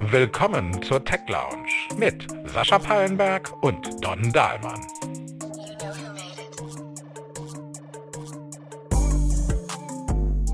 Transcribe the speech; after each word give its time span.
Willkommen 0.00 0.80
zur 0.82 1.04
Tech 1.04 1.22
Lounge 1.26 1.68
mit 1.98 2.28
Sascha 2.44 2.78
Pallenberg 2.78 3.52
und 3.64 4.04
Don 4.04 4.32
Dahlmann. 4.32 4.80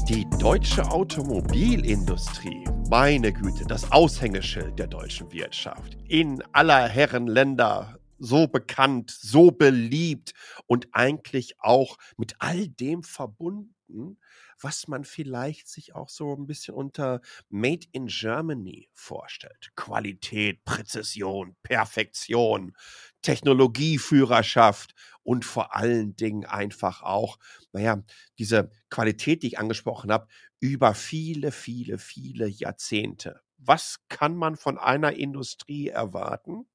Die 0.09 0.27
deutsche 0.39 0.91
Automobilindustrie, 0.91 2.65
meine 2.89 3.31
Güte, 3.31 3.67
das 3.67 3.93
Aushängeschild 3.93 4.79
der 4.79 4.87
deutschen 4.87 5.31
Wirtschaft. 5.31 5.99
In 6.09 6.43
aller 6.53 6.89
Herren 6.89 7.27
Länder 7.27 7.99
so 8.19 8.47
bekannt, 8.47 9.11
so 9.11 9.51
beliebt 9.51 10.33
und 10.67 10.89
eigentlich 10.93 11.61
auch 11.61 11.99
mit 12.17 12.37
all 12.39 12.69
dem 12.69 13.03
verbunden, 13.03 14.17
was 14.63 14.89
man 14.89 15.05
vielleicht 15.05 15.69
sich 15.69 15.95
auch 15.95 16.09
so 16.09 16.35
ein 16.35 16.47
bisschen 16.47 16.75
unter 16.75 17.21
Made 17.49 17.87
in 17.93 18.07
Germany 18.07 18.89
vorstellt. 18.93 19.73
Qualität, 19.77 20.65
Präzision, 20.65 21.57
Perfektion, 21.63 22.75
Technologieführerschaft 23.23 24.95
und 25.23 25.45
vor 25.45 25.75
allen 25.77 26.17
Dingen 26.17 26.45
einfach 26.45 27.03
auch, 27.03 27.39
naja, 27.73 28.03
diese 28.39 28.71
Qualität, 28.91 29.43
die 29.43 29.49
ich 29.49 29.59
angesprochen 29.59 30.11
habe, 30.13 30.27
über 30.61 30.95
viele, 30.95 31.53
viele, 31.53 31.99
viele 31.99 32.47
Jahrzehnte. 32.49 33.41
Was 33.59 33.99
kann 34.09 34.37
man 34.37 34.57
von 34.57 34.79
einer 34.79 35.13
Industrie 35.13 35.89
erwarten? 35.89 36.67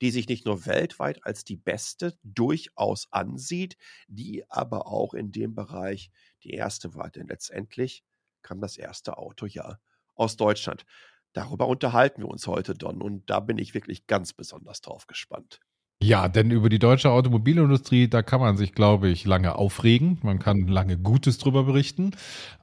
die 0.00 0.10
sich 0.10 0.28
nicht 0.28 0.44
nur 0.46 0.66
weltweit 0.66 1.24
als 1.24 1.44
die 1.44 1.56
beste 1.56 2.16
durchaus 2.22 3.08
ansieht, 3.12 3.76
die 4.08 4.48
aber 4.50 4.86
auch 4.86 5.14
in 5.14 5.32
dem 5.32 5.54
Bereich 5.54 6.10
die 6.46 6.54
erste 6.54 6.94
war. 6.94 7.10
Denn 7.10 7.26
letztendlich 7.28 8.04
kam 8.42 8.60
das 8.60 8.76
erste 8.76 9.18
Auto 9.18 9.46
ja 9.46 9.78
aus 10.14 10.36
Deutschland. 10.36 10.84
Darüber 11.32 11.66
unterhalten 11.66 12.22
wir 12.22 12.28
uns 12.28 12.46
heute, 12.46 12.74
Don, 12.74 13.02
und 13.02 13.28
da 13.28 13.40
bin 13.40 13.58
ich 13.58 13.74
wirklich 13.74 14.06
ganz 14.06 14.32
besonders 14.32 14.80
drauf 14.80 15.06
gespannt. 15.06 15.60
Ja, 16.02 16.28
denn 16.28 16.50
über 16.50 16.68
die 16.68 16.78
deutsche 16.78 17.10
Automobilindustrie, 17.10 18.06
da 18.08 18.22
kann 18.22 18.38
man 18.38 18.58
sich, 18.58 18.74
glaube 18.74 19.08
ich, 19.08 19.24
lange 19.24 19.56
aufregen. 19.56 20.18
Man 20.22 20.38
kann 20.38 20.66
lange 20.68 20.98
Gutes 20.98 21.38
drüber 21.38 21.64
berichten. 21.64 22.10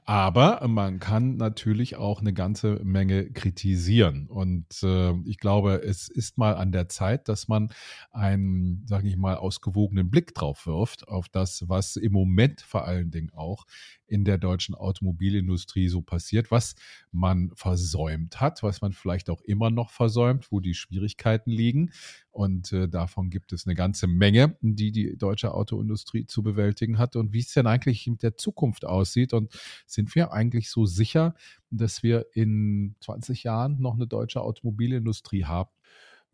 Aber 0.06 0.66
man 0.68 1.00
kann 1.00 1.36
natürlich 1.36 1.96
auch 1.96 2.20
eine 2.20 2.32
ganze 2.32 2.78
Menge 2.84 3.30
kritisieren. 3.32 4.28
Und 4.28 4.66
äh, 4.82 5.12
ich 5.24 5.38
glaube, 5.38 5.82
es 5.82 6.08
ist 6.08 6.38
mal 6.38 6.54
an 6.56 6.70
der 6.72 6.88
Zeit, 6.88 7.28
dass 7.28 7.48
man 7.48 7.70
einen, 8.12 8.84
sage 8.86 9.08
ich 9.08 9.16
mal, 9.16 9.36
ausgewogenen 9.36 10.10
Blick 10.10 10.34
drauf 10.34 10.66
wirft, 10.66 11.08
auf 11.08 11.28
das, 11.28 11.68
was 11.68 11.96
im 11.96 12.12
Moment 12.12 12.60
vor 12.60 12.84
allen 12.86 13.10
Dingen 13.10 13.30
auch 13.34 13.64
in 14.06 14.24
der 14.24 14.38
deutschen 14.38 14.74
Automobilindustrie 14.74 15.88
so 15.88 16.02
passiert, 16.02 16.50
was 16.50 16.74
man 17.10 17.50
versäumt 17.54 18.40
hat, 18.40 18.62
was 18.62 18.80
man 18.82 18.92
vielleicht 18.92 19.30
auch 19.30 19.40
immer 19.42 19.70
noch 19.70 19.90
versäumt, 19.90 20.52
wo 20.52 20.60
die 20.60 20.74
Schwierigkeiten 20.74 21.50
liegen. 21.50 21.90
Und 22.30 22.72
äh, 22.72 22.88
davon 22.88 23.23
gibt 23.30 23.52
es 23.52 23.66
eine 23.66 23.74
ganze 23.74 24.06
Menge, 24.06 24.56
die 24.60 24.92
die 24.92 25.16
deutsche 25.16 25.52
Autoindustrie 25.54 26.26
zu 26.26 26.42
bewältigen 26.42 26.98
hat. 26.98 27.16
Und 27.16 27.32
wie 27.32 27.40
es 27.40 27.52
denn 27.52 27.66
eigentlich 27.66 28.06
mit 28.06 28.22
der 28.22 28.36
Zukunft 28.36 28.84
aussieht. 28.84 29.32
Und 29.32 29.52
sind 29.86 30.14
wir 30.14 30.32
eigentlich 30.32 30.70
so 30.70 30.86
sicher, 30.86 31.34
dass 31.70 32.02
wir 32.02 32.26
in 32.32 32.96
20 33.00 33.44
Jahren 33.44 33.80
noch 33.80 33.94
eine 33.94 34.06
deutsche 34.06 34.40
Automobilindustrie 34.40 35.44
haben? 35.44 35.70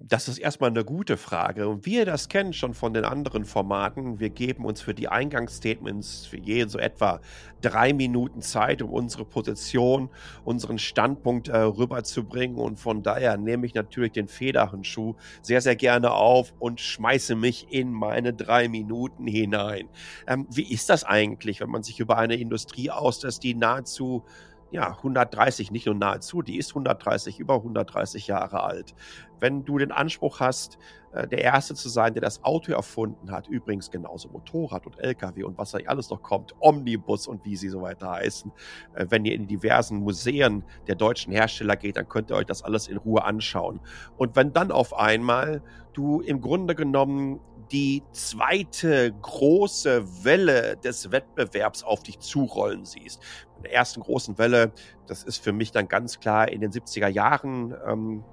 Das 0.03 0.29
ist 0.29 0.39
erstmal 0.39 0.71
eine 0.71 0.83
gute 0.83 1.19
Frage. 1.19 1.69
Und 1.69 1.85
wie 1.85 1.97
ihr 1.97 2.07
das 2.07 2.31
kennt 2.31 2.57
schon 2.57 2.73
von 2.73 2.95
den 2.95 3.05
anderen 3.05 3.45
Formaten, 3.45 4.19
wir 4.19 4.31
geben 4.31 4.65
uns 4.65 4.81
für 4.81 4.95
die 4.95 5.09
Eingangsstatements 5.09 6.25
für 6.25 6.39
jeden 6.39 6.71
so 6.71 6.79
etwa 6.79 7.21
drei 7.61 7.93
Minuten 7.93 8.41
Zeit, 8.41 8.81
um 8.81 8.91
unsere 8.91 9.27
Position, 9.27 10.09
unseren 10.43 10.79
Standpunkt 10.79 11.49
äh, 11.49 11.59
rüberzubringen. 11.59 12.57
Und 12.57 12.79
von 12.79 13.03
daher 13.03 13.37
nehme 13.37 13.67
ich 13.67 13.75
natürlich 13.75 14.13
den 14.13 14.27
Federhandschuh 14.27 15.17
sehr, 15.43 15.61
sehr 15.61 15.77
gerne 15.77 16.13
auf 16.13 16.55
und 16.59 16.81
schmeiße 16.81 17.35
mich 17.35 17.67
in 17.71 17.93
meine 17.93 18.33
drei 18.33 18.69
Minuten 18.69 19.27
hinein. 19.27 19.91
Ähm, 20.27 20.47
wie 20.51 20.73
ist 20.73 20.89
das 20.89 21.05
eigentlich, 21.05 21.61
wenn 21.61 21.69
man 21.69 21.83
sich 21.83 22.01
über 22.01 22.17
eine 22.17 22.37
Industrie 22.37 22.91
auslässt, 22.91 23.43
die 23.43 23.55
nahezu 23.55 24.25
ja, 24.71 24.97
130, 24.97 25.71
nicht 25.71 25.87
nur 25.87 25.95
nahezu, 25.95 26.43
die 26.43 26.57
ist 26.57 26.71
130, 26.71 27.39
über 27.39 27.57
130 27.57 28.27
Jahre 28.27 28.63
alt. 28.63 28.95
Wenn 29.41 29.65
du 29.65 29.79
den 29.79 29.91
Anspruch 29.91 30.41
hast, 30.41 30.79
äh, 31.13 31.27
der 31.27 31.41
Erste 31.43 31.75
zu 31.75 31.89
sein, 31.89 32.15
der 32.15 32.21
das 32.21 32.45
Auto 32.45 32.73
erfunden 32.73 33.33
hat, 33.33 33.49
übrigens 33.49 33.91
genauso 33.91 34.29
Motorrad 34.29 34.87
und 34.87 34.99
LKW 34.99 35.43
und 35.43 35.59
was 35.59 35.73
da 35.73 35.79
alles 35.87 36.11
noch 36.11 36.23
kommt, 36.23 36.55
Omnibus 36.61 37.27
und 37.27 37.45
wie 37.45 37.57
sie 37.57 37.69
so 37.69 37.83
weiter 37.83 38.11
heißen, 38.13 38.53
äh, 38.95 39.07
wenn 39.09 39.25
ihr 39.25 39.35
in 39.35 39.47
diversen 39.47 39.99
Museen 39.99 40.65
der 40.87 40.95
deutschen 40.95 41.33
Hersteller 41.33 41.77
geht, 41.77 41.97
dann 41.97 42.09
könnt 42.09 42.31
ihr 42.31 42.37
euch 42.37 42.47
das 42.47 42.63
alles 42.63 42.87
in 42.87 42.97
Ruhe 42.97 43.25
anschauen. 43.25 43.81
Und 44.17 44.37
wenn 44.37 44.53
dann 44.53 44.71
auf 44.71 44.97
einmal 44.97 45.63
du 45.95 46.21
im 46.21 46.41
Grunde 46.41 46.75
genommen 46.75 47.41
die 47.73 48.03
zweite 48.13 49.13
große 49.23 50.25
Welle 50.25 50.77
des 50.77 51.11
Wettbewerbs 51.11 51.83
auf 51.83 52.03
dich 52.03 52.19
zurollen 52.19 52.85
siehst. 52.85 53.23
In 53.57 53.65
der 53.65 53.73
ersten 53.73 54.01
großen 54.01 54.39
Welle, 54.39 54.73
das 55.07 55.23
ist 55.23 55.43
für 55.43 55.53
mich 55.53 55.71
dann 55.71 55.89
ganz 55.89 56.21
klar 56.21 56.49
in 56.49 56.61
den 56.61 56.73
70er 56.73 57.09
Jahren 57.09 57.75
ähm, 57.87 58.25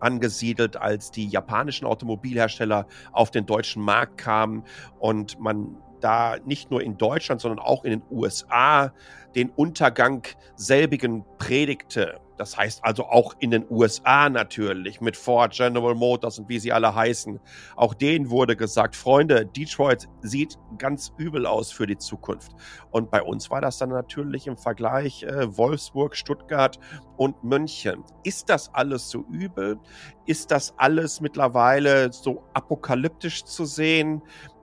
angesiedelt, 0.00 0.76
als 0.76 1.10
die 1.10 1.26
japanischen 1.26 1.86
Automobilhersteller 1.86 2.86
auf 3.12 3.30
den 3.30 3.46
deutschen 3.46 3.82
Markt 3.82 4.18
kamen 4.18 4.64
und 4.98 5.40
man 5.40 5.76
da 6.00 6.36
nicht 6.44 6.70
nur 6.70 6.82
in 6.82 6.96
Deutschland, 6.96 7.40
sondern 7.40 7.58
auch 7.58 7.84
in 7.84 7.90
den 7.90 8.02
USA 8.10 8.92
den 9.34 9.50
Untergang 9.50 10.22
selbigen 10.56 11.24
predigte. 11.38 12.20
Das 12.38 12.56
heißt 12.56 12.84
also 12.84 13.04
auch 13.06 13.34
in 13.40 13.50
den 13.50 13.66
USA 13.68 14.30
natürlich 14.30 15.00
mit 15.00 15.16
Ford, 15.16 15.52
General 15.52 15.94
Motors 15.94 16.38
und 16.38 16.48
wie 16.48 16.60
sie 16.60 16.72
alle 16.72 16.94
heißen. 16.94 17.40
Auch 17.76 17.94
denen 17.94 18.30
wurde 18.30 18.56
gesagt, 18.56 18.94
Freunde, 18.94 19.44
Detroit 19.44 20.08
sieht 20.22 20.56
ganz 20.78 21.12
übel 21.18 21.46
aus 21.46 21.72
für 21.72 21.86
die 21.86 21.98
Zukunft. 21.98 22.52
Und 22.90 23.10
bei 23.10 23.22
uns 23.22 23.50
war 23.50 23.60
das 23.60 23.78
dann 23.78 23.90
natürlich 23.90 24.46
im 24.46 24.56
Vergleich 24.56 25.24
äh, 25.24 25.56
Wolfsburg, 25.56 26.16
Stuttgart 26.16 26.78
und 27.16 27.42
München. 27.42 28.04
Ist 28.22 28.48
das 28.48 28.72
alles 28.72 29.10
so 29.10 29.24
übel? 29.30 29.78
Ist 30.24 30.52
das 30.52 30.74
alles 30.76 31.20
mittlerweile 31.20 32.12
so 32.12 32.44
apokalyptisch 32.54 33.44
zu 33.44 33.64
sehen? 33.64 34.22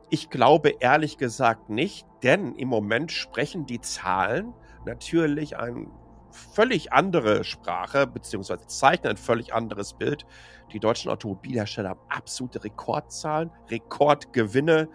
Ich 0.10 0.30
glaube 0.30 0.76
ehrlich 0.80 1.18
gesagt 1.18 1.70
nicht, 1.70 2.08
denn 2.24 2.56
im 2.56 2.70
Moment 2.70 3.12
sprechen 3.12 3.66
die 3.66 3.82
Zahlen 3.82 4.54
natürlich 4.86 5.58
ein 5.58 5.88
völlig 6.36 6.94
andere 6.94 7.44
Sprache, 7.44 8.08
beziehungsweise 8.08 8.66
zeichnen 8.68 9.12
ein 9.12 9.18
völlig 9.18 9.54
anderes 9.54 9.94
Bild. 9.94 10.26
Die 10.72 10.80
deutschen 10.80 11.12
Automobilhersteller 11.12 11.90
haben 11.90 12.00
absolute 12.10 12.64
Rekordzahlen, 12.64 13.52
Rekordgewinne 13.70 14.88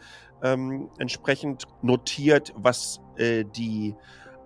ähm, 0.43 0.89
entsprechend 0.99 1.65
notiert, 1.83 2.55
was 2.57 3.01
äh, 3.17 3.45
die 3.45 3.95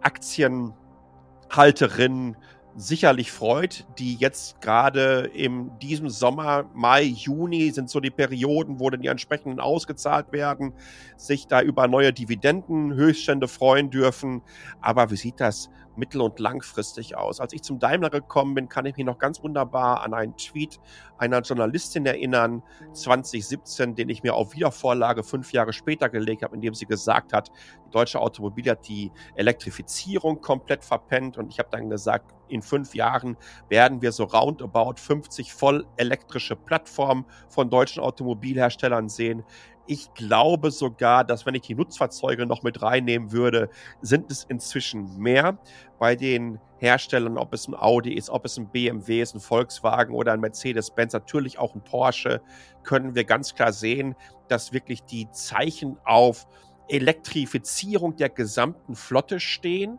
Aktienhalterinnen 0.00 2.37
sicherlich 2.77 3.31
freut, 3.31 3.87
die 3.99 4.16
jetzt 4.16 4.61
gerade 4.61 5.31
in 5.32 5.78
diesem 5.78 6.09
Sommer, 6.09 6.69
Mai, 6.75 7.05
Juni 7.05 7.71
sind 7.71 7.88
so 7.88 8.00
die 8.00 8.11
Perioden, 8.11 8.81
wo 8.81 8.91
dann 8.91 9.00
die 9.00 9.09
entsprechenden 9.09 9.61
ausgezahlt 9.61 10.32
werden, 10.32 10.72
sich 11.16 11.47
da 11.47 11.62
über 11.62 11.87
neue 11.87 12.12
Dividendenhöchststände 12.12 13.49
freuen 13.49 13.91
dürfen. 13.91 14.43
Aber 14.81 15.11
wie 15.11 15.16
sieht 15.16 15.41
das 15.41 15.71
mittel- 15.97 16.21
und 16.21 16.38
langfristig 16.38 17.16
aus. 17.16 17.41
Als 17.41 17.53
ich 17.53 17.62
zum 17.62 17.78
Daimler 17.78 18.10
gekommen 18.10 18.55
bin, 18.55 18.69
kann 18.69 18.87
ich 18.87 18.97
mich 18.97 19.06
noch 19.06 19.19
ganz 19.19 19.43
wunderbar 19.43 20.03
an 20.03 20.15
einen 20.15 20.37
Tweet 20.37 20.81
einer 21.19 21.41
Journalistin 21.41 22.06
erinnern, 22.06 22.62
2017, 22.93 23.94
den 23.94 24.09
ich 24.09 24.22
mir 24.22 24.34
auf 24.34 24.55
Wiedervorlage 24.55 25.22
fünf 25.22 25.53
Jahre 25.53 25.72
später 25.72 26.09
gelegt 26.09 26.43
habe, 26.43 26.55
in 26.56 26.60
dem 26.60 26.75
sie 26.75 26.87
gesagt 26.87 27.32
hat, 27.32 27.50
die 27.87 27.91
deutsche 27.91 28.21
Automobil 28.21 28.69
hat 28.71 28.88
die 28.88 29.12
Elektrifizierung 29.34 30.41
komplett 30.41 30.84
verpennt 30.84 31.38
und 31.38 31.50
ich 31.50 31.59
habe 31.59 31.69
dann 31.71 31.88
gesagt, 31.88 32.34
in 32.49 32.62
fünf 32.62 32.94
Jahren 32.94 33.37
werden 33.69 34.02
wir 34.02 34.12
so 34.12 34.25
roundabout 34.25 34.94
50 34.97 35.52
voll 35.52 35.87
elektrische 35.97 36.56
Plattformen 36.56 37.25
von 37.49 37.70
deutschen 37.70 38.02
Automobilherstellern 38.02 39.08
sehen. 39.08 39.44
Ich 39.86 40.12
glaube 40.14 40.70
sogar, 40.70 41.25
dass 41.25 41.44
wenn 41.44 41.54
ich 41.54 41.62
die 41.62 41.75
Nutzfahrzeuge 41.75 42.46
noch 42.46 42.62
mit 42.62 42.81
reinnehmen 42.81 43.32
würde, 43.32 43.69
sind 44.00 44.31
es 44.31 44.44
inzwischen 44.44 45.19
mehr 45.19 45.58
bei 45.98 46.16
den 46.16 46.58
Herstellern, 46.78 47.36
ob 47.36 47.52
es 47.52 47.69
ein 47.69 47.75
Audi 47.75 48.14
ist, 48.14 48.31
ob 48.31 48.46
es 48.46 48.56
ein 48.56 48.69
BMW 48.69 49.20
ist, 49.20 49.34
ein 49.34 49.40
Volkswagen 49.40 50.14
oder 50.14 50.32
ein 50.32 50.40
Mercedes-Benz, 50.40 51.12
natürlich 51.12 51.58
auch 51.58 51.75
ein 51.75 51.84
Porsche, 51.84 52.40
können 52.82 53.14
wir 53.14 53.25
ganz 53.25 53.54
klar 53.54 53.72
sehen, 53.72 54.14
dass 54.48 54.72
wirklich 54.72 55.02
die 55.02 55.31
Zeichen 55.31 55.98
auf 56.04 56.46
Elektrifizierung 56.88 58.16
der 58.16 58.30
gesamten 58.30 58.94
Flotte 58.94 59.38
stehen. 59.40 59.98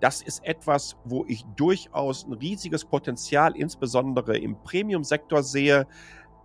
Das 0.00 0.22
ist 0.22 0.44
etwas, 0.44 0.96
wo 1.04 1.24
ich 1.26 1.44
durchaus 1.56 2.24
ein 2.24 2.34
riesiges 2.34 2.84
Potenzial, 2.84 3.56
insbesondere 3.56 4.36
im 4.36 4.56
Premium-Sektor 4.62 5.42
sehe 5.42 5.86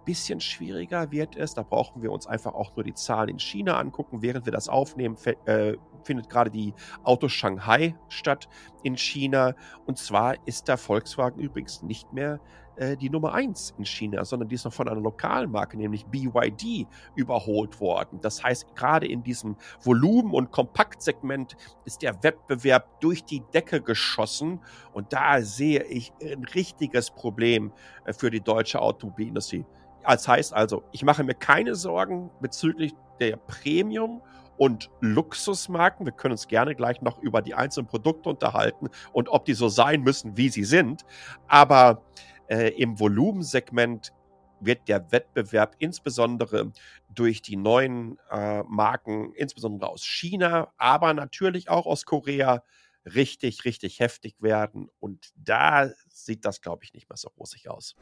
bisschen 0.10 0.40
schwieriger 0.40 1.12
wird 1.12 1.36
es. 1.36 1.54
Da 1.54 1.62
brauchen 1.62 2.02
wir 2.02 2.12
uns 2.12 2.26
einfach 2.26 2.56
auch 2.56 2.76
nur 2.76 2.84
die 2.84 2.96
Zahlen 2.96 3.30
in 3.30 3.38
China 3.38 3.78
angucken. 3.78 4.24
Während 4.24 4.46
wir 4.46 4.52
das 4.52 4.68
aufnehmen, 4.68 5.16
äh, 5.46 5.74
findet 6.04 6.30
gerade 6.30 6.50
die 6.50 6.74
Auto 7.04 7.28
Shanghai 7.28 7.96
statt 8.08 8.50
in 8.82 8.98
China. 8.98 9.54
Und 9.86 10.00
zwar 10.00 10.36
ist 10.48 10.68
da 10.68 10.78
Volkswagen 10.78 11.40
übrigens 11.40 11.84
nicht 11.84 12.12
mehr 12.12 12.40
äh, 12.78 12.98
die 12.98 13.12
Nummer 13.12 13.34
1 13.34 13.76
in 13.78 13.86
China, 13.86 14.26
sondern 14.26 14.50
die 14.50 14.56
ist 14.56 14.66
noch 14.66 14.74
von 14.74 14.90
einer 14.90 15.00
lokalen 15.00 15.52
Marke, 15.52 15.78
nämlich 15.78 16.08
BYD, 16.08 16.88
überholt 17.14 17.80
worden. 17.80 18.20
Das 18.20 18.44
heißt, 18.44 18.76
gerade 18.76 19.06
in 19.06 19.22
diesem 19.22 19.58
Volumen- 19.84 20.34
und 20.34 20.50
Kompaktsegment 20.50 21.56
ist 21.86 22.02
der 22.02 22.24
Wettbewerb 22.24 23.00
durch 23.00 23.24
die 23.24 23.44
Decke 23.54 23.80
geschossen. 23.80 24.60
Und 24.92 25.14
da 25.14 25.44
sehe 25.44 25.84
ich 25.84 26.12
ein 26.20 26.46
richtiges 26.46 27.12
Problem 27.12 27.74
äh, 28.06 28.14
für 28.14 28.32
die 28.32 28.42
deutsche 28.42 28.82
Automobilindustrie. 28.82 29.66
Das 30.10 30.28
heißt 30.28 30.54
also, 30.54 30.84
ich 30.92 31.04
mache 31.04 31.24
mir 31.24 31.36
keine 31.36 31.76
Sorgen 31.76 32.32
bezüglich 32.42 32.94
der 33.20 33.38
Premium- 33.38 34.22
und 34.58 34.90
Luxusmarken. 35.02 36.06
Wir 36.06 36.14
können 36.14 36.32
uns 36.32 36.48
gerne 36.48 36.74
gleich 36.74 37.02
noch 37.02 37.20
über 37.20 37.44
die 37.44 37.54
einzelnen 37.54 37.88
Produkte 37.88 38.30
unterhalten 38.30 38.90
und 39.14 39.30
ob 39.30 39.46
die 39.46 39.54
so 39.54 39.70
sein 39.70 40.02
müssen, 40.02 40.36
wie 40.36 40.50
sie 40.50 40.64
sind. 40.64 41.06
Aber 41.48 42.04
äh, 42.48 42.70
Im 42.70 43.00
Volumensegment 43.00 44.12
wird 44.60 44.88
der 44.88 45.12
Wettbewerb 45.12 45.76
insbesondere 45.78 46.72
durch 47.14 47.44
die 47.44 47.56
neuen 47.56 48.18
äh, 48.32 48.64
Marken, 48.64 49.34
insbesondere 49.36 49.92
aus 49.92 50.04
China, 50.04 50.74
aber 50.78 51.14
natürlich 51.14 51.70
auch 51.70 51.86
aus 51.86 52.06
Korea, 52.06 52.64
richtig, 53.06 53.64
richtig 53.66 54.00
heftig 54.00 54.36
werden. 54.42 54.90
Und 55.00 55.30
da 55.36 55.90
sieht 56.10 56.44
das, 56.44 56.62
glaube 56.62 56.84
ich, 56.84 56.94
nicht 56.94 57.08
mehr 57.08 57.18
so 57.18 57.30
rosig 57.38 57.70
aus. 57.70 57.96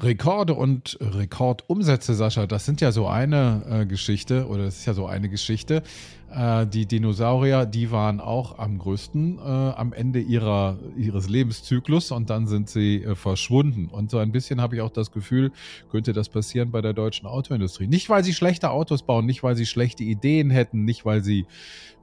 Rekorde 0.00 0.54
und 0.54 0.98
Rekordumsätze, 1.00 2.14
Sascha, 2.14 2.46
das 2.46 2.66
sind 2.66 2.80
ja 2.80 2.90
so 2.90 3.06
eine 3.06 3.62
äh, 3.68 3.86
Geschichte 3.86 4.48
oder 4.48 4.64
das 4.64 4.78
ist 4.78 4.86
ja 4.86 4.94
so 4.94 5.06
eine 5.06 5.28
Geschichte. 5.28 5.84
Äh, 6.34 6.66
die 6.66 6.86
Dinosaurier, 6.86 7.64
die 7.64 7.92
waren 7.92 8.20
auch 8.20 8.58
am 8.58 8.78
größten 8.78 9.38
äh, 9.38 9.42
am 9.42 9.92
Ende 9.92 10.18
ihrer, 10.18 10.78
ihres 10.96 11.28
Lebenszyklus 11.28 12.10
und 12.10 12.28
dann 12.28 12.48
sind 12.48 12.68
sie 12.68 13.04
äh, 13.04 13.14
verschwunden. 13.14 13.86
Und 13.86 14.10
so 14.10 14.18
ein 14.18 14.32
bisschen 14.32 14.60
habe 14.60 14.74
ich 14.74 14.82
auch 14.82 14.90
das 14.90 15.12
Gefühl, 15.12 15.52
könnte 15.92 16.12
das 16.12 16.28
passieren 16.28 16.72
bei 16.72 16.80
der 16.80 16.92
deutschen 16.92 17.26
Autoindustrie. 17.26 17.86
Nicht, 17.86 18.10
weil 18.10 18.24
sie 18.24 18.34
schlechte 18.34 18.70
Autos 18.70 19.02
bauen, 19.02 19.26
nicht, 19.26 19.44
weil 19.44 19.54
sie 19.54 19.66
schlechte 19.66 20.02
Ideen 20.02 20.50
hätten, 20.50 20.84
nicht, 20.84 21.04
weil 21.04 21.22
sie 21.22 21.46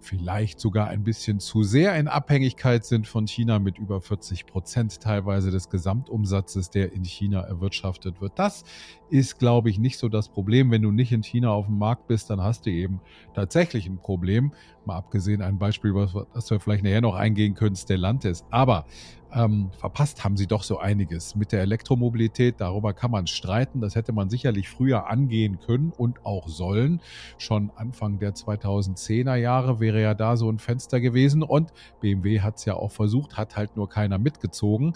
vielleicht 0.02 0.60
sogar 0.60 0.88
ein 0.88 1.04
bisschen 1.04 1.40
zu 1.40 1.64
sehr 1.64 1.96
in 1.98 2.08
Abhängigkeit 2.08 2.84
sind 2.86 3.08
von 3.08 3.28
China 3.28 3.60
mit 3.60 3.78
über 3.78 4.02
40 4.02 4.46
Prozent 4.46 5.00
teilweise 5.00 5.52
des 5.52 5.70
Gesamtumsatzes, 5.70 6.70
der 6.70 6.92
in 6.94 7.06
China 7.06 7.42
erwirtschaftet 7.42 8.20
wird. 8.20 8.38
Das 8.38 8.64
ist, 9.10 9.40
glaube 9.40 9.70
ich, 9.70 9.80
nicht 9.80 9.98
so 9.98 10.10
das 10.10 10.30
Problem. 10.30 10.72
Wenn 10.72 10.82
du 10.82 10.92
nicht 10.92 11.12
in 11.12 11.24
China 11.24 11.52
auf 11.52 11.68
dem 11.68 11.78
Markt 11.78 12.08
bist, 12.08 12.30
dann 12.30 12.42
hast 12.42 12.66
du 12.66 12.72
eben 12.72 13.00
tatsächlich 13.34 13.88
ein 13.88 13.98
Problem. 13.98 14.52
Mal 14.86 14.98
abgesehen 14.98 15.42
ein 15.42 15.60
Beispiel, 15.60 15.94
was, 15.94 16.14
was 16.14 16.50
wir 16.50 16.60
vielleicht 16.60 16.84
nachher 16.84 17.02
noch 17.02 17.16
eingehen 17.16 17.54
können, 17.54 17.76
Stellantis. 17.76 18.44
Aber 18.50 18.86
ähm, 19.34 19.70
verpasst 19.78 20.24
haben 20.24 20.38
sie 20.38 20.48
doch 20.48 20.64
so 20.64 20.78
einiges. 20.78 21.36
Mit 21.36 21.52
der 21.52 21.62
Elektromobilität, 21.62 22.56
darüber 22.60 22.94
kann 22.94 23.12
man 23.12 23.28
streiten. 23.28 23.82
Das 23.82 23.96
hätte 23.96 24.12
man 24.12 24.30
sicherlich 24.30 24.70
früher 24.70 25.10
angehen 25.10 25.60
können 25.60 25.94
und 25.98 26.26
auch 26.26 26.48
sollen. 26.48 27.02
Schon 27.38 27.72
Anfang 27.76 28.20
der 28.20 28.34
2010er 28.34 29.36
Jahre 29.36 29.80
wäre 29.80 30.02
ja 30.02 30.14
da 30.14 30.38
so 30.38 30.50
ein 30.50 30.60
Fenster 30.60 31.00
gewesen 31.00 31.44
und 31.44 31.72
BMW 32.02 32.42
hat 32.42 32.58
es 32.58 32.66
ja 32.66 32.76
auch 32.76 32.92
versucht, 32.92 33.38
hat 33.38 33.56
halt 33.56 33.76
nur 33.76 33.90
keiner 33.90 34.18
mitgezogen. 34.18 34.94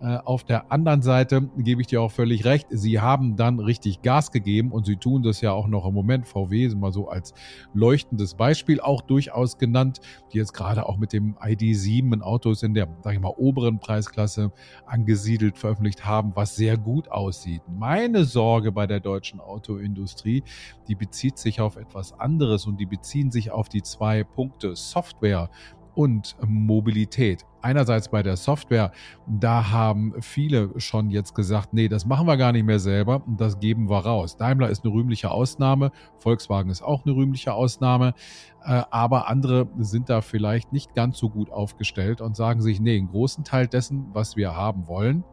Äh, 0.00 0.18
auf 0.18 0.44
der 0.44 0.70
anderen 0.70 1.00
Seite 1.00 1.48
gebe 1.56 1.80
ich 1.80 1.86
dir 1.86 2.02
auch 2.02 2.12
völlig 2.12 2.44
recht. 2.44 2.66
Sie 2.70 3.00
haben 3.00 3.36
dann 3.36 3.60
richtig 3.60 4.02
Gas 4.02 4.30
gegeben 4.30 4.70
und 4.70 4.84
sie 4.84 4.96
tun 4.96 5.22
das 5.22 5.40
ja 5.40 5.52
auch 5.52 5.68
noch 5.68 5.86
im 5.86 5.94
Moment. 5.94 6.28
VW 6.28 6.66
ist 6.66 6.76
mal 6.76 6.92
so 6.92 7.08
als 7.08 7.32
leuchtendes 7.72 8.34
Beispiel 8.34 8.80
auch 8.80 9.00
durchaus 9.00 9.56
genannt, 9.56 10.00
die 10.32 10.38
jetzt 10.38 10.52
gerade 10.52 10.86
auch 10.86 10.98
mit 10.98 11.14
dem 11.14 11.36
ID7 11.36 12.12
ein 12.12 12.22
Auto 12.22 12.50
ist 12.50 12.62
in 12.62 12.74
der, 12.74 12.88
sag 13.02 13.14
ich 13.14 13.20
mal, 13.20 13.32
oberen 13.36 13.78
Preisklasse 13.78 14.52
angesiedelt, 14.84 15.56
veröffentlicht 15.56 16.04
haben, 16.04 16.32
was 16.34 16.56
sehr 16.56 16.76
gut 16.76 17.10
aussieht. 17.10 17.62
Meine 17.66 18.24
Sorge 18.24 18.72
bei 18.72 18.86
der 18.86 19.00
deutschen 19.00 19.40
Autoindustrie, 19.40 20.42
die 20.88 20.94
bezieht 20.94 21.38
sich 21.38 21.60
auf 21.60 21.76
etwas 21.76 22.12
anderes 22.18 22.66
und 22.66 22.78
die 22.78 22.86
beziehen 22.86 23.30
sich 23.30 23.50
auf 23.50 23.70
die 23.70 23.82
zwei 23.82 24.24
Punkte 24.24 24.76
Software 24.76 25.48
und 25.96 26.36
Mobilität. 26.46 27.44
Einerseits 27.62 28.08
bei 28.08 28.22
der 28.22 28.36
Software, 28.36 28.92
da 29.26 29.72
haben 29.72 30.14
viele 30.20 30.78
schon 30.78 31.10
jetzt 31.10 31.34
gesagt, 31.34 31.72
nee, 31.72 31.88
das 31.88 32.06
machen 32.06 32.28
wir 32.28 32.36
gar 32.36 32.52
nicht 32.52 32.64
mehr 32.64 32.78
selber, 32.78 33.22
das 33.26 33.58
geben 33.58 33.90
wir 33.90 33.98
raus. 33.98 34.36
Daimler 34.36 34.68
ist 34.68 34.84
eine 34.84 34.94
rühmliche 34.94 35.32
Ausnahme, 35.32 35.90
Volkswagen 36.18 36.70
ist 36.70 36.82
auch 36.82 37.04
eine 37.04 37.16
rühmliche 37.16 37.54
Ausnahme, 37.54 38.14
äh, 38.62 38.82
aber 38.90 39.28
andere 39.28 39.66
sind 39.78 40.08
da 40.08 40.20
vielleicht 40.20 40.72
nicht 40.72 40.94
ganz 40.94 41.18
so 41.18 41.28
gut 41.28 41.50
aufgestellt 41.50 42.20
und 42.20 42.36
sagen 42.36 42.60
sich, 42.60 42.78
nee, 42.78 42.96
einen 42.96 43.08
großen 43.08 43.42
Teil 43.42 43.66
dessen, 43.66 44.06
was 44.12 44.36
wir 44.36 44.54
haben 44.54 44.86
wollen, 44.86 45.24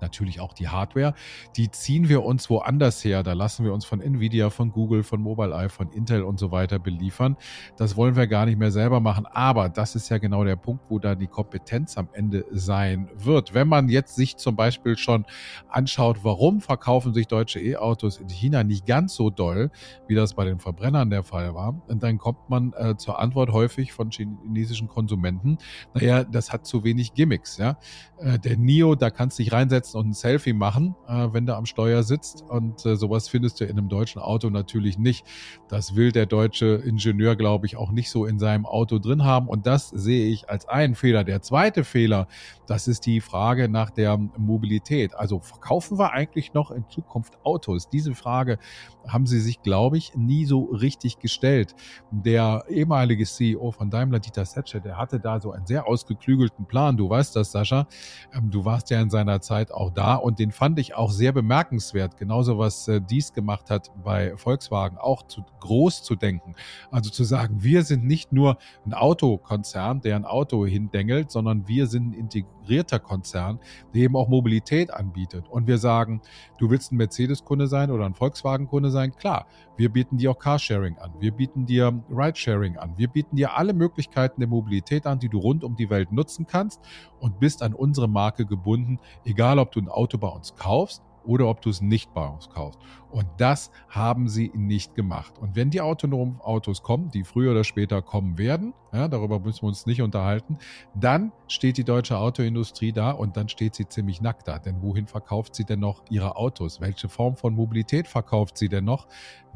natürlich 0.00 0.40
auch 0.40 0.52
die 0.52 0.68
Hardware. 0.68 1.14
Die 1.56 1.70
ziehen 1.70 2.08
wir 2.08 2.24
uns 2.24 2.50
woanders 2.50 3.04
her. 3.04 3.22
Da 3.22 3.32
lassen 3.32 3.64
wir 3.64 3.72
uns 3.72 3.84
von 3.84 4.00
Nvidia, 4.00 4.50
von 4.50 4.72
Google, 4.72 5.02
von 5.02 5.20
Mobileye, 5.20 5.68
von 5.68 5.90
Intel 5.90 6.22
und 6.22 6.38
so 6.38 6.50
weiter 6.50 6.78
beliefern. 6.78 7.36
Das 7.76 7.96
wollen 7.96 8.16
wir 8.16 8.26
gar 8.26 8.46
nicht 8.46 8.58
mehr 8.58 8.70
selber 8.70 9.00
machen. 9.00 9.26
Aber 9.26 9.68
das 9.68 9.94
ist 9.94 10.08
ja 10.08 10.18
genau 10.18 10.44
der 10.44 10.56
Punkt, 10.56 10.84
wo 10.88 10.98
da 10.98 11.14
die 11.14 11.26
Kompetenz 11.26 11.96
am 11.98 12.08
Ende 12.12 12.44
sein 12.50 13.08
wird. 13.14 13.54
Wenn 13.54 13.68
man 13.68 13.88
jetzt 13.88 14.14
sich 14.14 14.36
zum 14.36 14.56
Beispiel 14.56 14.96
schon 14.96 15.24
anschaut, 15.68 16.18
warum 16.22 16.60
verkaufen 16.60 17.14
sich 17.14 17.26
deutsche 17.26 17.60
E-Autos 17.60 18.18
in 18.18 18.28
China 18.28 18.64
nicht 18.64 18.86
ganz 18.86 19.14
so 19.14 19.30
doll, 19.30 19.70
wie 20.06 20.14
das 20.14 20.34
bei 20.34 20.44
den 20.44 20.58
Verbrennern 20.58 21.10
der 21.10 21.22
Fall 21.22 21.54
war, 21.54 21.80
dann 21.88 22.18
kommt 22.18 22.48
man 22.48 22.72
äh, 22.76 22.96
zur 22.96 23.18
Antwort 23.18 23.52
häufig 23.52 23.92
von 23.92 24.10
chinesischen 24.10 24.88
Konsumenten, 24.88 25.58
naja, 25.94 26.24
das 26.24 26.52
hat 26.52 26.66
zu 26.66 26.84
wenig 26.84 27.14
Gimmicks. 27.14 27.56
Ja? 27.58 27.78
Äh, 28.18 28.38
der 28.38 28.56
NIO, 28.56 28.94
da 28.94 29.10
kannst 29.10 29.38
du 29.38 29.42
dich 29.42 29.52
reinsetzen, 29.52 29.87
hinsetzen 29.88 30.00
und 30.00 30.08
ein 30.08 30.12
Selfie 30.12 30.52
machen, 30.52 30.94
äh, 31.06 31.28
wenn 31.32 31.46
du 31.46 31.56
am 31.56 31.66
Steuer 31.66 32.02
sitzt. 32.02 32.44
Und 32.48 32.84
äh, 32.84 32.96
sowas 32.96 33.28
findest 33.28 33.60
du 33.60 33.64
in 33.64 33.72
einem 33.72 33.88
deutschen 33.88 34.20
Auto 34.20 34.50
natürlich 34.50 34.98
nicht. 34.98 35.24
Das 35.68 35.94
will 35.94 36.12
der 36.12 36.26
deutsche 36.26 36.66
Ingenieur, 36.84 37.36
glaube 37.36 37.66
ich, 37.66 37.76
auch 37.76 37.90
nicht 37.90 38.10
so 38.10 38.26
in 38.26 38.38
seinem 38.38 38.66
Auto 38.66 38.98
drin 38.98 39.24
haben. 39.24 39.48
Und 39.48 39.66
das 39.66 39.88
sehe 39.88 40.28
ich 40.28 40.48
als 40.48 40.68
einen 40.68 40.94
Fehler. 40.94 41.24
Der 41.24 41.42
zweite 41.42 41.84
Fehler, 41.84 42.28
das 42.66 42.88
ist 42.88 43.06
die 43.06 43.20
Frage 43.20 43.68
nach 43.68 43.90
der 43.90 44.16
Mobilität. 44.16 45.14
Also 45.14 45.40
verkaufen 45.40 45.98
wir 45.98 46.12
eigentlich 46.12 46.54
noch 46.54 46.70
in 46.70 46.84
Zukunft 46.88 47.38
Autos? 47.44 47.88
Diese 47.88 48.14
Frage 48.14 48.58
haben 49.06 49.26
sie 49.26 49.40
sich, 49.40 49.62
glaube 49.62 49.96
ich, 49.96 50.14
nie 50.14 50.44
so 50.44 50.64
richtig 50.64 51.18
gestellt. 51.18 51.74
Der 52.10 52.64
ehemalige 52.68 53.24
CEO 53.24 53.70
von 53.70 53.90
Daimler, 53.90 54.18
Dieter 54.18 54.44
Setsche, 54.44 54.80
der 54.80 54.98
hatte 54.98 55.18
da 55.18 55.40
so 55.40 55.52
einen 55.52 55.66
sehr 55.66 55.86
ausgeklügelten 55.86 56.66
Plan. 56.66 56.96
Du 56.96 57.08
weißt 57.08 57.34
das, 57.36 57.52
Sascha. 57.52 57.86
Ähm, 58.34 58.50
du 58.50 58.64
warst 58.64 58.90
ja 58.90 59.00
in 59.00 59.10
seiner 59.10 59.40
Zeit 59.40 59.72
auch 59.78 59.90
da 59.90 60.16
und 60.16 60.38
den 60.38 60.50
fand 60.50 60.78
ich 60.78 60.94
auch 60.94 61.10
sehr 61.10 61.32
bemerkenswert. 61.32 62.16
Genauso 62.16 62.58
was 62.58 62.88
äh, 62.88 63.00
dies 63.00 63.32
gemacht 63.32 63.70
hat 63.70 63.90
bei 64.02 64.36
Volkswagen, 64.36 64.98
auch 64.98 65.26
zu 65.26 65.44
groß 65.60 66.02
zu 66.02 66.16
denken. 66.16 66.54
Also 66.90 67.10
zu 67.10 67.24
sagen, 67.24 67.62
wir 67.62 67.82
sind 67.84 68.04
nicht 68.04 68.32
nur 68.32 68.58
ein 68.84 68.94
Autokonzern, 68.94 70.00
der 70.00 70.16
ein 70.16 70.24
Auto 70.24 70.66
hindengelt, 70.66 71.30
sondern 71.30 71.68
wir 71.68 71.86
sind 71.86 72.10
ein 72.10 72.12
integrierter 72.12 72.98
Konzern, 72.98 73.60
der 73.94 74.02
eben 74.02 74.16
auch 74.16 74.28
Mobilität 74.28 74.92
anbietet. 74.92 75.48
Und 75.48 75.66
wir 75.66 75.78
sagen, 75.78 76.20
du 76.58 76.70
willst 76.70 76.92
ein 76.92 76.96
Mercedes-Kunde 76.96 77.68
sein 77.68 77.90
oder 77.90 78.04
ein 78.04 78.14
Volkswagen-Kunde 78.14 78.90
sein, 78.90 79.14
klar, 79.14 79.46
wir 79.78 79.90
bieten 79.90 80.18
dir 80.18 80.32
auch 80.32 80.38
Carsharing 80.38 80.98
an, 80.98 81.12
wir 81.20 81.30
bieten 81.30 81.64
dir 81.64 82.02
Ridesharing 82.10 82.78
an, 82.78 82.94
wir 82.96 83.06
bieten 83.06 83.36
dir 83.36 83.56
alle 83.56 83.72
Möglichkeiten 83.72 84.40
der 84.40 84.48
Mobilität 84.48 85.06
an, 85.06 85.20
die 85.20 85.28
du 85.28 85.38
rund 85.38 85.62
um 85.62 85.76
die 85.76 85.88
Welt 85.88 86.10
nutzen 86.10 86.48
kannst 86.48 86.80
und 87.20 87.38
bist 87.38 87.62
an 87.62 87.74
unsere 87.74 88.08
Marke 88.08 88.44
gebunden, 88.44 88.98
egal 89.24 89.60
ob 89.60 89.67
du 89.72 89.80
ein 89.80 89.88
Auto 89.88 90.18
bei 90.18 90.28
uns 90.28 90.54
kaufst 90.56 91.02
oder 91.24 91.48
ob 91.48 91.60
du 91.60 91.70
es 91.70 91.80
nicht 91.80 92.14
bei 92.14 92.26
uns 92.26 92.48
kaufst. 92.48 92.80
Und 93.10 93.26
das 93.38 93.70
haben 93.88 94.28
sie 94.28 94.50
nicht 94.54 94.94
gemacht. 94.94 95.38
Und 95.38 95.56
wenn 95.56 95.70
die 95.70 95.80
autonomen 95.80 96.40
Autos 96.40 96.82
kommen, 96.82 97.10
die 97.10 97.24
früher 97.24 97.52
oder 97.52 97.64
später 97.64 98.02
kommen 98.02 98.38
werden, 98.38 98.74
ja, 98.92 99.06
darüber 99.08 99.38
müssen 99.40 99.62
wir 99.62 99.68
uns 99.68 99.86
nicht 99.86 100.00
unterhalten, 100.00 100.58
dann 100.94 101.32
steht 101.46 101.76
die 101.76 101.84
deutsche 101.84 102.16
Autoindustrie 102.16 102.92
da 102.92 103.10
und 103.10 103.36
dann 103.36 103.48
steht 103.48 103.74
sie 103.74 103.86
ziemlich 103.86 104.20
nackt 104.20 104.48
da. 104.48 104.58
Denn 104.58 104.82
wohin 104.82 105.06
verkauft 105.06 105.54
sie 105.54 105.64
denn 105.64 105.80
noch 105.80 106.02
ihre 106.10 106.36
Autos? 106.36 106.80
Welche 106.80 107.08
Form 107.08 107.36
von 107.36 107.54
Mobilität 107.54 108.08
verkauft 108.08 108.56
sie 108.56 108.68
denn 108.68 108.84
noch, 108.84 109.06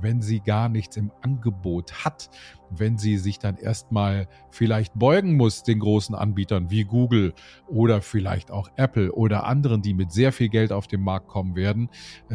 wenn 0.01 0.21
sie 0.21 0.41
gar 0.41 0.69
nichts 0.69 0.97
im 0.97 1.13
Angebot 1.23 2.05
hat? 2.05 2.29
Wenn 2.71 2.99
sie 2.99 3.19
sich 3.19 3.39
dann 3.39 3.57
erstmal 3.57 4.29
vielleicht 4.51 4.99
beugen 4.99 5.37
muss 5.37 5.63
den 5.63 5.79
großen 5.79 6.15
Anbietern 6.15 6.71
wie 6.71 6.85
Google 6.85 7.35
oder 7.69 8.01
vielleicht 8.03 8.51
auch 8.51 8.71
Apple 8.77 9.13
oder 9.13 9.45
anderen, 9.45 9.83
die 9.83 9.95
mit 9.95 10.13
sehr 10.13 10.33
viel 10.33 10.49
Geld 10.49 10.73
auf 10.73 10.87
den 10.87 11.03
Markt 11.03 11.29
kommen 11.29 11.55
werden, 11.55 11.91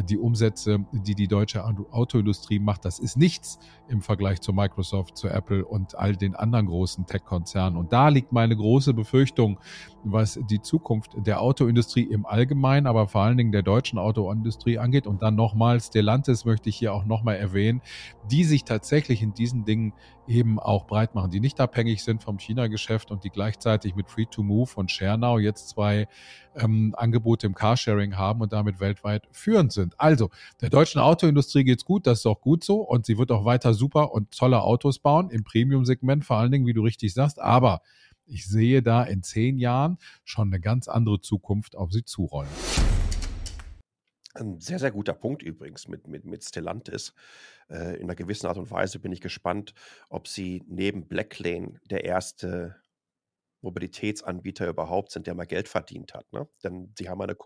die 0.08 0.18
Umsätze, 0.18 0.84
die 0.92 1.07
die 1.14 1.28
deutsche 1.28 1.64
Autoindustrie 1.64 2.58
macht, 2.58 2.84
das 2.84 2.98
ist 2.98 3.16
nichts 3.16 3.58
im 3.88 4.02
Vergleich 4.02 4.40
zu 4.40 4.52
Microsoft, 4.52 5.16
zu 5.16 5.28
Apple 5.28 5.64
und 5.64 5.98
all 5.98 6.16
den 6.16 6.34
anderen 6.34 6.66
großen 6.66 7.06
Tech-Konzernen. 7.06 7.78
Und 7.78 7.92
da 7.92 8.08
liegt 8.08 8.32
meine 8.32 8.56
große 8.56 8.94
Befürchtung, 8.94 9.58
was 10.04 10.38
die 10.50 10.60
Zukunft 10.60 11.12
der 11.16 11.40
Autoindustrie 11.40 12.02
im 12.02 12.26
Allgemeinen, 12.26 12.86
aber 12.86 13.08
vor 13.08 13.22
allen 13.22 13.36
Dingen 13.36 13.52
der 13.52 13.62
deutschen 13.62 13.98
Autoindustrie 13.98 14.78
angeht. 14.78 15.06
Und 15.06 15.22
dann 15.22 15.34
nochmal 15.34 15.80
Stellantis 15.80 16.44
möchte 16.44 16.68
ich 16.68 16.76
hier 16.76 16.92
auch 16.92 17.04
nochmal 17.04 17.36
erwähnen, 17.36 17.80
die 18.30 18.44
sich 18.44 18.64
tatsächlich 18.64 19.22
in 19.22 19.34
diesen 19.34 19.64
Dingen 19.64 19.94
eben 20.26 20.60
auch 20.60 20.86
breit 20.86 21.14
machen, 21.14 21.30
die 21.30 21.40
nicht 21.40 21.60
abhängig 21.60 22.04
sind 22.04 22.22
vom 22.22 22.38
China-Geschäft 22.38 23.10
und 23.10 23.24
die 23.24 23.30
gleichzeitig 23.30 23.94
mit 23.94 24.08
Free2Move 24.08 24.74
und 24.74 24.90
ShareNow 24.90 25.40
jetzt 25.40 25.70
zwei 25.70 26.06
ähm, 26.58 26.94
Angebote 26.96 27.46
im 27.46 27.54
Carsharing 27.54 28.16
haben 28.16 28.40
und 28.40 28.52
damit 28.52 28.80
weltweit 28.80 29.26
führend 29.32 29.72
sind. 29.72 29.94
Also, 29.98 30.30
der 30.60 30.70
deutschen 30.70 31.00
Autoindustrie 31.00 31.64
geht's 31.64 31.84
gut, 31.84 32.06
das 32.06 32.20
ist 32.20 32.26
auch 32.26 32.40
gut 32.40 32.64
so 32.64 32.80
und 32.80 33.06
sie 33.06 33.18
wird 33.18 33.30
auch 33.30 33.44
weiter 33.44 33.74
super 33.74 34.12
und 34.12 34.36
tolle 34.36 34.62
Autos 34.62 34.98
bauen 34.98 35.30
im 35.30 35.44
Premium-Segment, 35.44 36.24
vor 36.24 36.36
allen 36.36 36.52
Dingen, 36.52 36.66
wie 36.66 36.72
du 36.72 36.82
richtig 36.82 37.14
sagst. 37.14 37.40
Aber 37.40 37.82
ich 38.26 38.46
sehe 38.46 38.82
da 38.82 39.02
in 39.02 39.22
zehn 39.22 39.58
Jahren 39.58 39.98
schon 40.24 40.48
eine 40.48 40.60
ganz 40.60 40.88
andere 40.88 41.20
Zukunft 41.20 41.76
auf 41.76 41.92
sie 41.92 42.04
zurollen. 42.04 42.50
Ein 44.34 44.60
sehr, 44.60 44.78
sehr 44.78 44.90
guter 44.90 45.14
Punkt 45.14 45.42
übrigens 45.42 45.88
mit, 45.88 46.06
mit, 46.06 46.24
mit 46.24 46.44
Stellantis. 46.44 47.14
Äh, 47.70 47.96
in 47.96 48.04
einer 48.04 48.14
gewissen 48.14 48.46
Art 48.46 48.58
und 48.58 48.70
Weise 48.70 48.98
bin 48.98 49.12
ich 49.12 49.20
gespannt, 49.20 49.74
ob 50.08 50.28
sie 50.28 50.62
neben 50.68 51.08
Blacklane 51.08 51.80
der 51.90 52.04
erste 52.04 52.76
Mobilitätsanbieter 53.60 54.68
überhaupt 54.68 55.12
sind, 55.12 55.26
der 55.26 55.34
mal 55.34 55.46
Geld 55.46 55.68
verdient 55.68 56.14
hat. 56.14 56.32
Ne? 56.32 56.48
Denn 56.62 56.92
sie 56.96 57.08
haben 57.08 57.20
eine, 57.20 57.36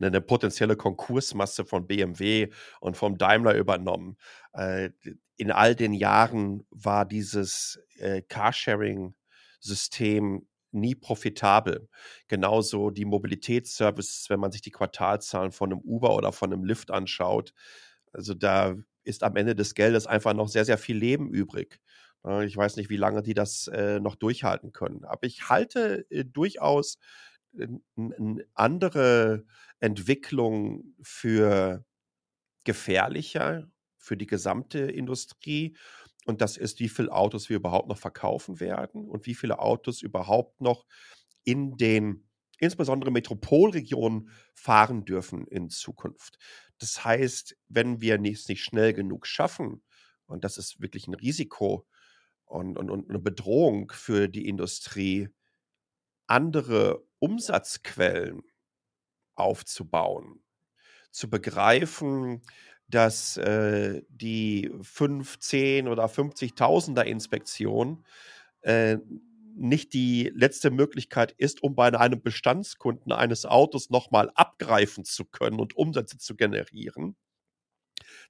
eine, 0.00 0.20
potenzielle 0.20 0.76
Konkursmasse 0.76 1.64
von 1.64 1.86
BMW 1.86 2.50
und 2.80 2.96
vom 2.96 3.18
Daimler 3.18 3.56
übernommen. 3.56 4.16
Äh, 4.52 4.90
in 5.36 5.50
all 5.50 5.74
den 5.74 5.92
Jahren 5.92 6.64
war 6.70 7.04
dieses 7.04 7.80
äh, 7.98 8.22
Carsharing-System 8.22 10.46
nie 10.72 10.94
profitabel. 10.94 11.88
Genauso 12.28 12.90
die 12.90 13.04
Mobilitätsservices, 13.04 14.30
wenn 14.30 14.40
man 14.40 14.52
sich 14.52 14.62
die 14.62 14.70
Quartalzahlen 14.70 15.52
von 15.52 15.72
einem 15.72 15.80
Uber 15.80 16.16
oder 16.16 16.32
von 16.32 16.52
einem 16.52 16.64
Lyft 16.64 16.90
anschaut. 16.90 17.52
Also 18.12 18.34
da 18.34 18.76
ist 19.04 19.22
am 19.22 19.36
Ende 19.36 19.54
des 19.54 19.74
Geldes 19.74 20.06
einfach 20.06 20.34
noch 20.34 20.48
sehr, 20.48 20.64
sehr 20.64 20.78
viel 20.78 20.96
Leben 20.96 21.30
übrig. 21.30 21.80
Äh, 22.26 22.46
ich 22.46 22.56
weiß 22.56 22.76
nicht, 22.76 22.90
wie 22.90 22.96
lange 22.96 23.22
die 23.22 23.34
das 23.34 23.68
äh, 23.68 24.00
noch 24.00 24.16
durchhalten 24.16 24.72
können. 24.72 25.04
Aber 25.04 25.26
ich 25.26 25.48
halte 25.48 26.06
äh, 26.10 26.24
durchaus 26.24 26.98
eine 27.96 28.46
andere 28.54 29.44
Entwicklung 29.80 30.94
für 31.02 31.84
gefährlicher 32.64 33.70
für 33.98 34.16
die 34.16 34.26
gesamte 34.26 34.80
Industrie. 34.80 35.76
Und 36.26 36.40
das 36.40 36.56
ist, 36.56 36.80
wie 36.80 36.88
viele 36.88 37.12
Autos 37.12 37.48
wir 37.48 37.56
überhaupt 37.56 37.88
noch 37.88 37.98
verkaufen 37.98 38.60
werden 38.60 39.08
und 39.08 39.26
wie 39.26 39.34
viele 39.34 39.58
Autos 39.58 40.02
überhaupt 40.02 40.60
noch 40.60 40.86
in 41.44 41.76
den 41.76 42.28
insbesondere 42.58 43.10
Metropolregionen 43.10 44.30
fahren 44.54 45.04
dürfen 45.04 45.46
in 45.48 45.68
Zukunft. 45.68 46.38
Das 46.78 47.04
heißt, 47.04 47.56
wenn 47.68 48.00
wir 48.00 48.20
es 48.22 48.48
nicht 48.48 48.62
schnell 48.62 48.92
genug 48.92 49.26
schaffen, 49.26 49.82
und 50.26 50.44
das 50.44 50.58
ist 50.58 50.80
wirklich 50.80 51.08
ein 51.08 51.14
Risiko, 51.14 51.86
und, 52.52 52.78
und, 52.78 52.90
und 52.90 53.08
eine 53.08 53.18
Bedrohung 53.18 53.90
für 53.92 54.28
die 54.28 54.48
Industrie, 54.48 55.28
andere 56.26 57.02
Umsatzquellen 57.18 58.42
aufzubauen, 59.34 60.42
zu 61.10 61.30
begreifen, 61.30 62.42
dass 62.88 63.36
äh, 63.38 64.02
die 64.08 64.70
5, 64.82 65.38
10 65.38 65.88
oder 65.88 66.06
50.000er 66.06 67.02
Inspektion 67.02 68.04
äh, 68.60 68.98
nicht 69.54 69.92
die 69.92 70.32
letzte 70.34 70.70
Möglichkeit 70.70 71.32
ist, 71.32 71.62
um 71.62 71.74
bei 71.74 71.88
einem 71.98 72.22
Bestandskunden 72.22 73.12
eines 73.12 73.44
Autos 73.44 73.90
nochmal 73.90 74.30
abgreifen 74.34 75.04
zu 75.04 75.24
können 75.24 75.60
und 75.60 75.76
Umsätze 75.76 76.18
zu 76.18 76.36
generieren, 76.36 77.16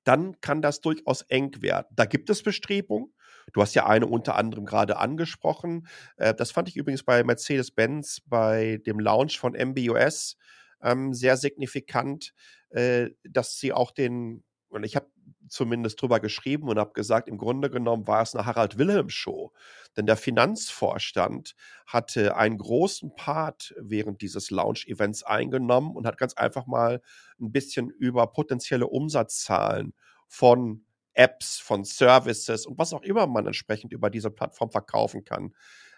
dann 0.05 0.41
kann 0.41 0.63
das 0.63 0.81
durchaus 0.81 1.23
eng 1.23 1.63
werden. 1.63 1.89
Da 1.93 2.05
gibt 2.05 2.31
es 2.31 2.43
Bestrebungen. 2.43 3.13
Du 3.53 3.61
hast 3.61 3.75
ja 3.75 3.87
eine 3.87 4.07
unter 4.07 4.37
anderem 4.37 4.65
gerade 4.65 4.97
angesprochen. 4.99 5.87
Äh, 6.17 6.35
das 6.35 6.51
fand 6.51 6.69
ich 6.69 6.77
übrigens 6.77 7.03
bei 7.03 7.23
Mercedes-Benz 7.25 8.23
bei 8.27 8.81
dem 8.87 8.99
Launch 8.99 9.39
von 9.39 9.55
MBUS 9.55 10.37
ähm, 10.83 11.15
sehr 11.15 11.37
signifikant, 11.37 12.35
äh, 12.71 13.11
dass 13.25 13.59
sie 13.59 13.73
auch 13.73 13.91
den, 13.91 14.43
und 14.69 14.85
ich 14.85 14.97
habe 14.97 15.07
zumindest 15.49 16.01
drüber 16.01 16.19
geschrieben 16.19 16.69
und 16.69 16.79
habe 16.79 16.93
gesagt, 16.95 17.29
im 17.29 17.37
Grunde 17.37 17.69
genommen 17.69 18.07
war 18.07 18.23
es 18.23 18.35
eine 18.35 18.47
Harald 18.47 18.79
Wilhelm 18.79 19.11
Show. 19.11 19.53
Denn 19.97 20.07
der 20.07 20.17
Finanzvorstand 20.17 21.55
hatte 21.87 22.37
einen 22.37 22.57
großen 22.57 23.15
Part 23.15 23.75
während 23.79 24.23
dieses 24.23 24.51
Launch-Events 24.51 25.23
eingenommen 25.25 25.95
und 25.95 26.07
hat 26.07 26.17
ganz 26.17 26.35
einfach 26.35 26.67
mal 26.67 27.03
ein 27.39 27.53
bisschen 27.53 27.91
über 27.91 28.27
potenzielle 28.29 28.87
Umsatzzahlen 28.87 29.93
von 30.27 30.87
Apps, 31.15 31.59
von 31.59 31.85
Services 31.85 32.67
und 32.67 32.79
was 32.79 32.93
auch 32.93 33.03
immer 33.03 33.27
man 33.27 33.47
entsprechend 33.47 33.93
über 33.93 34.11
diese 34.11 34.31
Plattform 34.31 34.71
verkaufen 34.71 35.25
kann, 35.25 35.55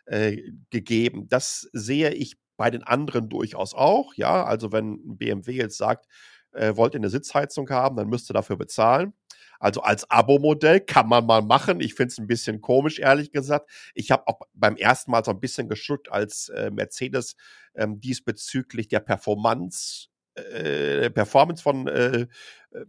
äh, 0.06 0.37
gegeben. 0.71 1.28
Das 1.28 1.68
sehe 1.73 2.11
ich 2.11 2.37
bei 2.56 2.71
den 2.71 2.83
anderen 2.83 3.28
durchaus 3.28 3.75
auch. 3.75 4.14
Ja, 4.14 4.44
also 4.44 4.73
wenn 4.73 5.16
BMW 5.16 5.52
jetzt 5.52 5.76
sagt, 5.76 6.06
äh, 6.52 6.76
wollt 6.76 6.94
ihr 6.94 7.00
eine 7.00 7.11
Sitzheizung 7.11 7.68
haben, 7.71 7.97
dann 7.97 8.09
müsst 8.09 8.30
ihr 8.30 8.35
dafür 8.35 8.56
bezahlen. 8.56 9.12
Also 9.59 9.80
als 9.83 10.11
Abo-Modell 10.11 10.80
kann 10.80 11.09
man 11.09 11.26
mal 11.26 11.42
machen. 11.42 11.80
Ich 11.80 11.94
finde 11.94 12.12
es 12.12 12.18
ein 12.18 12.26
bisschen 12.26 12.61
komisch, 12.61 12.99
ehrlich 12.99 13.33
gesagt. 13.33 13.71
Ich 13.94 14.11
habe 14.11 14.26
auch 14.26 14.40
beim 14.52 14.76
ersten 14.76 15.11
Mal 15.11 15.25
so 15.25 15.30
ein 15.30 15.40
bisschen 15.40 15.68
geschluckt, 15.68 16.11
als 16.11 16.49
äh, 16.50 16.71
Mercedes 16.71 17.37
ähm, 17.75 18.00
diesbezüglich 18.00 18.88
der 18.88 19.00
Performance, 19.00 20.09
äh, 20.35 21.11
Performance 21.11 21.62
von 21.62 21.88
äh, 21.88 22.26
äh 22.73 22.85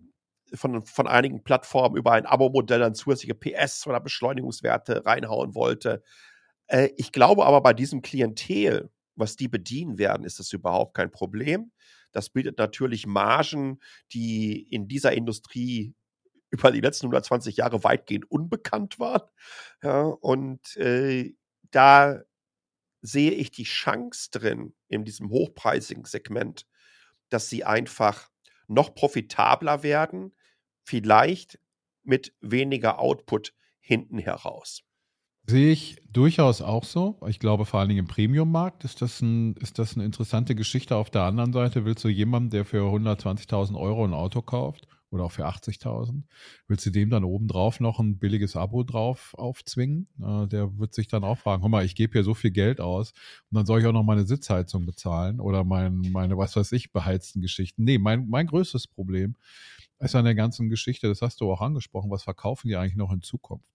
von, 0.53 0.85
von 0.85 1.07
einigen 1.07 1.43
Plattformen 1.43 1.97
über 1.97 2.13
ein 2.13 2.25
Abo-Modell 2.25 2.79
dann 2.79 2.95
zusätzliche 2.95 3.35
PS 3.35 3.87
oder 3.87 3.99
Beschleunigungswerte 3.99 5.05
reinhauen 5.05 5.55
wollte. 5.55 6.03
Äh, 6.67 6.89
ich 6.97 7.11
glaube 7.11 7.45
aber 7.45 7.61
bei 7.61 7.73
diesem 7.73 8.01
Klientel, 8.01 8.91
was 9.15 9.35
die 9.35 9.47
bedienen 9.47 9.97
werden, 9.97 10.25
ist 10.25 10.39
das 10.39 10.53
überhaupt 10.53 10.95
kein 10.95 11.11
Problem. 11.11 11.71
Das 12.11 12.29
bietet 12.29 12.57
natürlich 12.57 13.07
Margen, 13.07 13.79
die 14.13 14.61
in 14.61 14.87
dieser 14.87 15.13
Industrie 15.13 15.93
über 16.49 16.71
die 16.71 16.81
letzten 16.81 17.07
120 17.07 17.57
Jahre 17.57 17.83
weitgehend 17.83 18.29
unbekannt 18.29 18.99
waren. 18.99 19.29
Ja, 19.83 20.03
und 20.03 20.77
äh, 20.77 21.33
da 21.71 22.21
sehe 23.01 23.31
ich 23.31 23.51
die 23.51 23.63
Chance 23.63 24.29
drin 24.31 24.73
in 24.87 25.03
diesem 25.03 25.29
hochpreisigen 25.29 26.05
Segment, 26.05 26.65
dass 27.29 27.49
sie 27.49 27.63
einfach 27.63 28.29
noch 28.67 28.93
profitabler 28.95 29.83
werden, 29.83 30.33
vielleicht 30.83 31.59
mit 32.03 32.33
weniger 32.41 32.99
Output 32.99 33.53
hinten 33.79 34.19
heraus. 34.19 34.81
Sehe 35.47 35.71
ich 35.71 36.01
durchaus 36.09 36.61
auch 36.61 36.83
so. 36.83 37.19
Ich 37.27 37.39
glaube, 37.39 37.65
vor 37.65 37.79
allen 37.79 37.89
Dingen 37.89 37.99
im 37.99 38.07
Premium-Markt 38.07 38.83
ist, 38.83 39.01
das 39.01 39.21
ist 39.21 39.77
das 39.77 39.95
eine 39.95 40.05
interessante 40.05 40.55
Geschichte. 40.55 40.95
Auf 40.95 41.11
der 41.11 41.21
anderen 41.21 41.53
Seite 41.53 41.85
willst 41.85 42.03
du 42.03 42.07
jemanden, 42.07 42.49
der 42.49 42.65
für 42.65 42.81
120.000 42.81 43.79
Euro 43.79 44.05
ein 44.05 44.13
Auto 44.13 44.41
kauft 44.41 44.87
oder 45.15 45.25
auch 45.25 45.31
für 45.31 45.47
80.000, 45.47 46.23
willst 46.67 46.85
du 46.85 46.91
dem 46.91 47.09
dann 47.09 47.23
obendrauf 47.23 47.79
noch 47.79 47.99
ein 47.99 48.19
billiges 48.19 48.55
Abo 48.55 48.83
drauf 48.83 49.33
aufzwingen? 49.37 50.07
Äh, 50.21 50.47
der 50.47 50.77
wird 50.77 50.93
sich 50.93 51.07
dann 51.07 51.23
auch 51.23 51.37
fragen, 51.37 51.61
guck 51.61 51.71
mal, 51.71 51.85
ich 51.85 51.95
gebe 51.95 52.13
hier 52.13 52.23
so 52.23 52.33
viel 52.33 52.51
Geld 52.51 52.81
aus 52.81 53.11
und 53.49 53.55
dann 53.55 53.65
soll 53.65 53.79
ich 53.79 53.87
auch 53.87 53.93
noch 53.93 54.03
meine 54.03 54.25
Sitzheizung 54.25 54.85
bezahlen 54.85 55.39
oder 55.39 55.63
mein, 55.63 56.01
meine, 56.11 56.37
was 56.37 56.55
weiß 56.55 56.71
ich, 56.73 56.91
beheizten 56.91 57.41
Geschichten. 57.41 57.83
Nee, 57.83 57.97
mein, 57.97 58.29
mein 58.29 58.45
größtes 58.45 58.87
Problem 58.87 59.35
ist 59.99 60.15
an 60.15 60.25
der 60.25 60.35
ganzen 60.35 60.69
Geschichte, 60.69 61.07
das 61.07 61.21
hast 61.21 61.41
du 61.41 61.51
auch 61.51 61.61
angesprochen, 61.61 62.11
was 62.11 62.23
verkaufen 62.23 62.67
die 62.67 62.75
eigentlich 62.75 62.95
noch 62.95 63.11
in 63.11 63.21
Zukunft? 63.21 63.65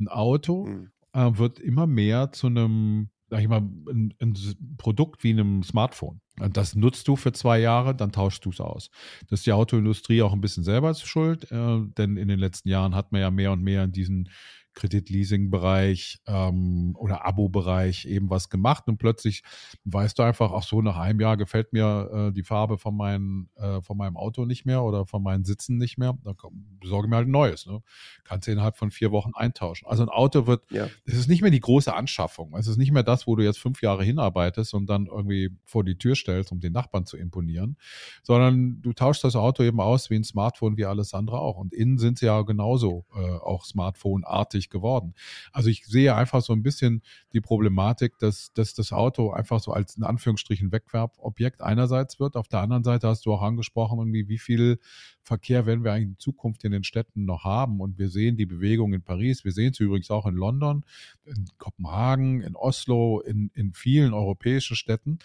Ein 0.00 0.08
Auto 0.08 0.66
mhm. 0.66 0.90
äh, 1.12 1.38
wird 1.38 1.60
immer 1.60 1.86
mehr 1.86 2.32
zu 2.32 2.48
einem, 2.48 3.10
sag 3.30 3.40
ich 3.40 3.48
mal, 3.48 3.60
ein, 3.60 4.14
ein 4.20 4.34
Produkt 4.78 5.22
wie 5.24 5.30
einem 5.30 5.62
Smartphone. 5.62 6.20
Das 6.52 6.74
nutzt 6.74 7.08
du 7.08 7.16
für 7.16 7.32
zwei 7.32 7.58
Jahre, 7.58 7.94
dann 7.94 8.12
tauschst 8.12 8.44
du 8.44 8.50
es 8.50 8.60
aus. 8.60 8.90
Das 9.28 9.40
ist 9.40 9.46
die 9.46 9.52
Autoindustrie 9.52 10.22
auch 10.22 10.32
ein 10.32 10.40
bisschen 10.40 10.64
selber 10.64 10.94
schuld, 10.94 11.50
äh, 11.50 11.80
denn 11.96 12.16
in 12.16 12.28
den 12.28 12.38
letzten 12.38 12.68
Jahren 12.68 12.94
hat 12.94 13.12
man 13.12 13.20
ja 13.20 13.30
mehr 13.30 13.52
und 13.52 13.62
mehr 13.62 13.84
in 13.84 13.92
diesen 13.92 14.28
Kreditleasing-Bereich 14.78 16.20
ähm, 16.26 16.94
oder 16.96 17.26
Abo-Bereich 17.26 18.06
eben 18.06 18.30
was 18.30 18.48
gemacht 18.48 18.84
und 18.86 18.98
plötzlich 18.98 19.42
weißt 19.84 20.18
du 20.18 20.22
einfach, 20.22 20.52
ach 20.52 20.62
so, 20.62 20.80
nach 20.82 20.96
einem 20.96 21.20
Jahr 21.20 21.36
gefällt 21.36 21.72
mir 21.72 22.28
äh, 22.28 22.32
die 22.32 22.44
Farbe 22.44 22.78
von, 22.78 22.96
mein, 22.96 23.48
äh, 23.56 23.82
von 23.82 23.96
meinem 23.96 24.16
Auto 24.16 24.44
nicht 24.44 24.66
mehr 24.66 24.84
oder 24.84 25.04
von 25.04 25.22
meinen 25.22 25.44
Sitzen 25.44 25.78
nicht 25.78 25.98
mehr, 25.98 26.16
dann 26.22 26.36
besorge 26.78 27.08
mir 27.08 27.16
halt 27.16 27.26
ein 27.26 27.32
neues. 27.32 27.66
Ne? 27.66 27.82
Kannst 28.22 28.46
du 28.46 28.52
innerhalb 28.52 28.76
von 28.76 28.92
vier 28.92 29.10
Wochen 29.10 29.32
eintauschen. 29.34 29.88
Also 29.88 30.04
ein 30.04 30.08
Auto 30.08 30.46
wird, 30.46 30.62
es 30.70 30.76
ja. 30.76 30.86
ist 31.06 31.28
nicht 31.28 31.42
mehr 31.42 31.50
die 31.50 31.60
große 31.60 31.92
Anschaffung. 31.92 32.54
Es 32.56 32.68
ist 32.68 32.76
nicht 32.76 32.92
mehr 32.92 33.02
das, 33.02 33.26
wo 33.26 33.34
du 33.34 33.42
jetzt 33.42 33.58
fünf 33.58 33.82
Jahre 33.82 34.04
hinarbeitest 34.04 34.74
und 34.74 34.86
dann 34.86 35.06
irgendwie 35.06 35.50
vor 35.64 35.82
die 35.82 35.98
Tür 35.98 36.14
stellst, 36.14 36.52
um 36.52 36.60
den 36.60 36.72
Nachbarn 36.72 37.04
zu 37.04 37.16
imponieren, 37.16 37.76
sondern 38.22 38.80
du 38.80 38.92
tauschst 38.92 39.24
das 39.24 39.34
Auto 39.34 39.64
eben 39.64 39.80
aus 39.80 40.08
wie 40.08 40.14
ein 40.14 40.24
Smartphone, 40.24 40.76
wie 40.76 40.84
alles 40.84 41.14
andere 41.14 41.40
auch. 41.40 41.56
Und 41.56 41.74
innen 41.74 41.98
sind 41.98 42.18
sie 42.18 42.26
ja 42.26 42.42
genauso 42.42 43.06
äh, 43.12 43.18
auch 43.18 43.64
Smartphone-artig 43.64 44.67
nicht 44.68 44.70
geworden. 44.70 45.14
Also 45.52 45.70
ich 45.70 45.86
sehe 45.86 46.14
einfach 46.14 46.42
so 46.42 46.52
ein 46.52 46.62
bisschen 46.62 47.02
die 47.32 47.40
Problematik, 47.40 48.18
dass, 48.18 48.52
dass 48.52 48.74
das 48.74 48.92
Auto 48.92 49.30
einfach 49.30 49.60
so 49.60 49.72
als 49.72 49.96
in 49.96 50.04
Anführungsstrichen 50.04 50.72
Wegwerbobjekt 50.72 51.62
einerseits 51.62 52.20
wird. 52.20 52.36
Auf 52.36 52.48
der 52.48 52.60
anderen 52.60 52.84
Seite 52.84 53.08
hast 53.08 53.26
du 53.26 53.32
auch 53.32 53.42
angesprochen, 53.42 53.98
irgendwie, 53.98 54.28
wie 54.28 54.38
viel 54.38 54.78
Verkehr 55.22 55.66
werden 55.66 55.84
wir 55.84 55.92
eigentlich 55.92 56.10
in 56.10 56.18
Zukunft 56.18 56.64
in 56.64 56.72
den 56.72 56.84
Städten 56.84 57.24
noch 57.24 57.44
haben. 57.44 57.80
Und 57.80 57.98
wir 57.98 58.08
sehen 58.08 58.36
die 58.36 58.46
Bewegung 58.46 58.92
in 58.92 59.02
Paris, 59.02 59.44
wir 59.44 59.52
sehen 59.52 59.72
es 59.72 59.80
übrigens 59.80 60.10
auch 60.10 60.26
in 60.26 60.34
London, 60.34 60.84
in 61.24 61.46
Kopenhagen, 61.58 62.40
in 62.40 62.56
Oslo, 62.56 63.20
in, 63.20 63.50
in 63.54 63.72
vielen 63.72 64.14
europäischen 64.14 64.76
Städten. 64.76 65.18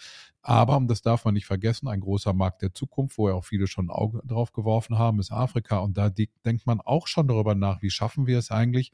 Aber, 0.46 0.76
und 0.76 0.88
das 0.88 1.00
darf 1.00 1.24
man 1.24 1.32
nicht 1.32 1.46
vergessen, 1.46 1.88
ein 1.88 2.00
großer 2.00 2.34
Markt 2.34 2.60
der 2.60 2.74
Zukunft, 2.74 3.16
wo 3.16 3.30
ja 3.30 3.34
auch 3.34 3.46
viele 3.46 3.66
schon 3.66 3.86
ein 3.86 3.90
Auge 3.90 4.20
drauf 4.26 4.52
geworfen 4.52 4.98
haben, 4.98 5.18
ist 5.18 5.32
Afrika. 5.32 5.78
Und 5.78 5.96
da 5.96 6.10
denkt 6.10 6.66
man 6.66 6.82
auch 6.82 7.06
schon 7.06 7.28
darüber 7.28 7.54
nach, 7.54 7.80
wie 7.80 7.88
schaffen 7.88 8.26
wir 8.26 8.38
es 8.38 8.50
eigentlich, 8.50 8.92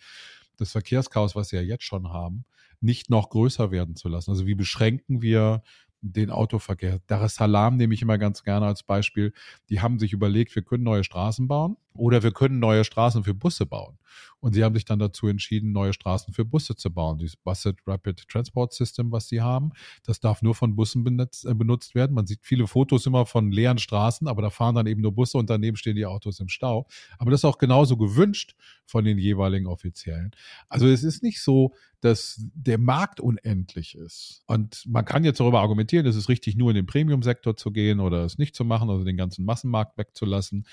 das 0.60 0.72
Verkehrschaos, 0.72 1.34
was 1.34 1.52
wir 1.52 1.62
ja 1.62 1.68
jetzt 1.68 1.84
schon 1.84 2.08
haben, 2.08 2.44
nicht 2.80 3.10
noch 3.10 3.30
größer 3.30 3.70
werden 3.70 3.96
zu 3.96 4.08
lassen. 4.08 4.30
Also 4.30 4.46
wie 4.46 4.54
beschränken 4.54 5.22
wir 5.22 5.62
den 6.02 6.30
Autoverkehr. 6.30 7.00
Dar 7.06 7.22
es 7.22 7.34
Salaam 7.34 7.76
nehme 7.76 7.94
ich 7.94 8.02
immer 8.02 8.18
ganz 8.18 8.42
gerne 8.42 8.66
als 8.66 8.82
Beispiel. 8.82 9.32
Die 9.68 9.80
haben 9.80 9.98
sich 9.98 10.12
überlegt, 10.12 10.54
wir 10.54 10.62
können 10.62 10.84
neue 10.84 11.04
Straßen 11.04 11.46
bauen 11.46 11.76
oder 11.94 12.22
wir 12.22 12.32
können 12.32 12.58
neue 12.58 12.84
Straßen 12.84 13.24
für 13.24 13.34
Busse 13.34 13.66
bauen. 13.66 13.98
Und 14.40 14.54
sie 14.54 14.64
haben 14.64 14.74
sich 14.74 14.84
dann 14.84 14.98
dazu 14.98 15.26
entschieden, 15.28 15.72
neue 15.72 15.92
Straßen 15.92 16.32
für 16.32 16.44
Busse 16.44 16.74
zu 16.74 16.90
bauen. 16.90 17.18
Dieses 17.18 17.36
Busset 17.36 17.76
Rapid 17.86 18.26
Transport 18.28 18.72
System, 18.72 19.12
was 19.12 19.28
sie 19.28 19.40
haben, 19.40 19.70
das 20.04 20.18
darf 20.20 20.40
nur 20.42 20.54
von 20.54 20.74
Bussen 20.74 21.04
benutzt, 21.04 21.44
äh, 21.44 21.54
benutzt 21.54 21.94
werden. 21.94 22.14
Man 22.14 22.26
sieht 22.26 22.40
viele 22.42 22.66
Fotos 22.66 23.06
immer 23.06 23.26
von 23.26 23.52
leeren 23.52 23.78
Straßen, 23.78 24.26
aber 24.28 24.42
da 24.42 24.50
fahren 24.50 24.74
dann 24.74 24.86
eben 24.86 25.02
nur 25.02 25.12
Busse 25.12 25.36
und 25.36 25.50
daneben 25.50 25.76
stehen 25.76 25.96
die 25.96 26.06
Autos 26.06 26.40
im 26.40 26.48
Stau. 26.48 26.86
Aber 27.18 27.30
das 27.30 27.40
ist 27.40 27.44
auch 27.44 27.58
genauso 27.58 27.96
gewünscht 27.96 28.56
von 28.86 29.04
den 29.04 29.18
jeweiligen 29.18 29.66
Offiziellen. 29.66 30.30
Also 30.68 30.88
es 30.88 31.04
ist 31.04 31.22
nicht 31.22 31.42
so, 31.42 31.74
dass 32.00 32.40
der 32.54 32.78
Markt 32.78 33.20
unendlich 33.20 33.94
ist. 33.94 34.42
Und 34.46 34.84
man 34.86 35.04
kann 35.04 35.22
jetzt 35.22 35.38
darüber 35.38 35.60
argumentieren, 35.60 36.06
es 36.06 36.16
ist 36.16 36.30
richtig, 36.30 36.56
nur 36.56 36.70
in 36.70 36.76
den 36.76 36.86
Premium-Sektor 36.86 37.56
zu 37.56 37.72
gehen 37.72 38.00
oder 38.00 38.24
es 38.24 38.38
nicht 38.38 38.56
zu 38.56 38.64
machen, 38.64 38.88
also 38.88 39.04
den 39.04 39.18
ganzen 39.18 39.44
Massenmarkt 39.44 39.98
wegzulassen 39.98 40.66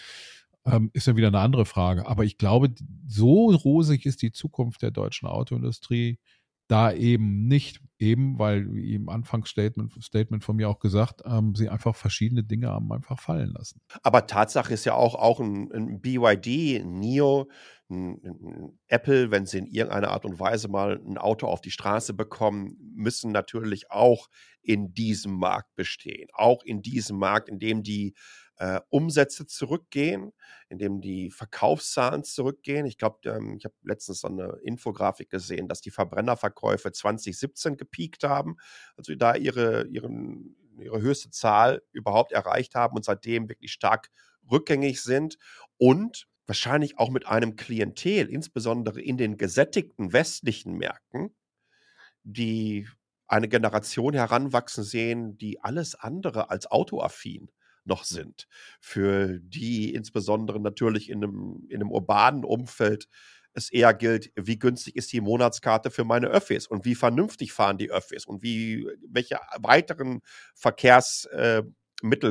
ähm, 0.68 0.90
ist 0.94 1.08
ja 1.08 1.16
wieder 1.16 1.28
eine 1.28 1.40
andere 1.40 1.66
Frage. 1.66 2.08
Aber 2.08 2.24
ich 2.24 2.38
glaube, 2.38 2.74
so 3.08 3.52
rosig 3.52 4.06
ist 4.06 4.22
die 4.22 4.32
Zukunft 4.32 4.82
der 4.82 4.92
deutschen 4.92 5.28
Autoindustrie 5.28 6.20
da 6.68 6.92
eben 6.92 7.48
nicht, 7.48 7.80
eben 7.98 8.38
weil, 8.40 8.74
wie 8.74 8.94
im 8.94 9.08
Anfangsstatement 9.08 9.94
Statement 10.04 10.44
von 10.44 10.58
mir 10.58 10.70
auch 10.70 10.80
gesagt, 10.80 11.22
ähm, 11.26 11.56
sie 11.56 11.70
einfach 11.70 11.96
verschiedene 11.96 12.44
Dinge 12.44 12.68
haben 12.68 12.92
einfach 12.92 13.20
fallen 13.20 13.54
lassen. 13.54 13.80
Aber 14.04 14.28
Tatsache 14.28 14.74
ist 14.74 14.86
ja 14.86 14.94
auch, 14.94 15.16
auch 15.16 15.40
ein, 15.40 15.72
ein 15.72 16.02
BYD, 16.02 16.82
ein 16.82 17.00
NIO, 17.00 17.50
ein, 17.90 18.20
ein 18.22 18.80
Apple, 18.88 19.32
wenn 19.32 19.46
sie 19.46 19.60
in 19.60 19.68
irgendeiner 19.68 20.10
Art 20.10 20.26
und 20.26 20.40
Weise 20.40 20.68
mal 20.68 21.00
ein 21.00 21.18
Auto 21.18 21.48
auf 21.48 21.62
die 21.62 21.72
Straße 21.72 22.14
bekommen, 22.14 22.76
müssen 22.96 23.32
natürlich 23.32 23.90
auch 23.90 24.28
in 24.62 24.94
diesem 24.94 25.34
Markt 25.34 25.74
bestehen. 25.76 26.28
Auch 26.34 26.64
in 26.64 26.82
diesem 26.82 27.18
Markt, 27.18 27.48
in 27.48 27.60
dem 27.60 27.82
die 27.82 28.14
äh, 28.58 28.80
Umsätze 28.90 29.46
zurückgehen, 29.46 30.34
indem 30.70 31.02
die 31.02 31.32
Verkaufszahlen 31.32 32.24
zurückgehen. 32.24 32.86
Ich 32.86 32.98
glaube, 32.98 33.20
ähm, 33.30 33.56
ich 33.58 33.66
habe 33.66 33.76
letztens 33.84 34.22
so 34.22 34.28
eine 34.28 34.58
Infografik 34.64 35.30
gesehen, 35.30 35.68
dass 35.68 35.82
die 35.82 35.92
Verbrennerverkäufe 35.92 36.92
2017 36.92 37.78
gepiekt 37.78 38.24
haben, 38.24 38.58
also 38.96 39.14
da 39.16 39.36
ihre, 39.36 39.88
ihren, 39.88 40.56
ihre 40.80 41.02
höchste 41.02 41.30
Zahl 41.30 41.84
überhaupt 41.92 42.32
erreicht 42.32 42.76
haben 42.76 42.96
und 42.96 43.06
seitdem 43.06 43.50
wirklich 43.50 43.72
stark 43.72 44.10
rückgängig 44.50 45.02
sind 45.04 45.38
und 45.78 46.28
wahrscheinlich 46.48 46.98
auch 46.98 47.10
mit 47.10 47.28
einem 47.28 47.58
Klientel, 47.58 48.30
insbesondere 48.30 49.02
in 49.02 49.18
den 49.18 49.38
gesättigten 49.38 50.14
westlichen 50.14 50.78
Märkten, 50.78 51.36
die 52.24 52.88
eine 53.28 53.50
Generation 53.50 54.14
heranwachsen 54.14 54.84
sehen, 54.84 55.38
die 55.38 55.62
alles 55.62 55.96
andere 55.96 56.50
als 56.50 56.72
autoaffin 56.72 57.52
noch 57.88 58.04
sind, 58.04 58.48
für 58.80 59.40
die 59.40 59.94
insbesondere 59.94 60.60
natürlich 60.60 61.10
in 61.10 61.24
einem, 61.24 61.66
in 61.70 61.82
einem 61.82 61.92
urbanen 61.92 62.44
Umfeld 62.44 63.08
es 63.54 63.72
eher 63.72 63.94
gilt, 63.94 64.32
wie 64.36 64.60
günstig 64.60 64.96
ist 64.96 65.12
die 65.12 65.22
Monatskarte 65.22 65.90
für 65.90 66.04
meine 66.04 66.28
Öffis 66.28 66.68
und 66.68 66.86
wie 66.86 66.94
vernünftig 66.94 67.54
fahren 67.54 67.78
die 67.78 67.90
Öffis 67.90 68.26
und 68.26 68.44
wie, 68.44 68.88
welche 69.10 69.40
weiteren 69.60 70.22
Verkehrs, 70.54 71.26
äh, 71.32 71.64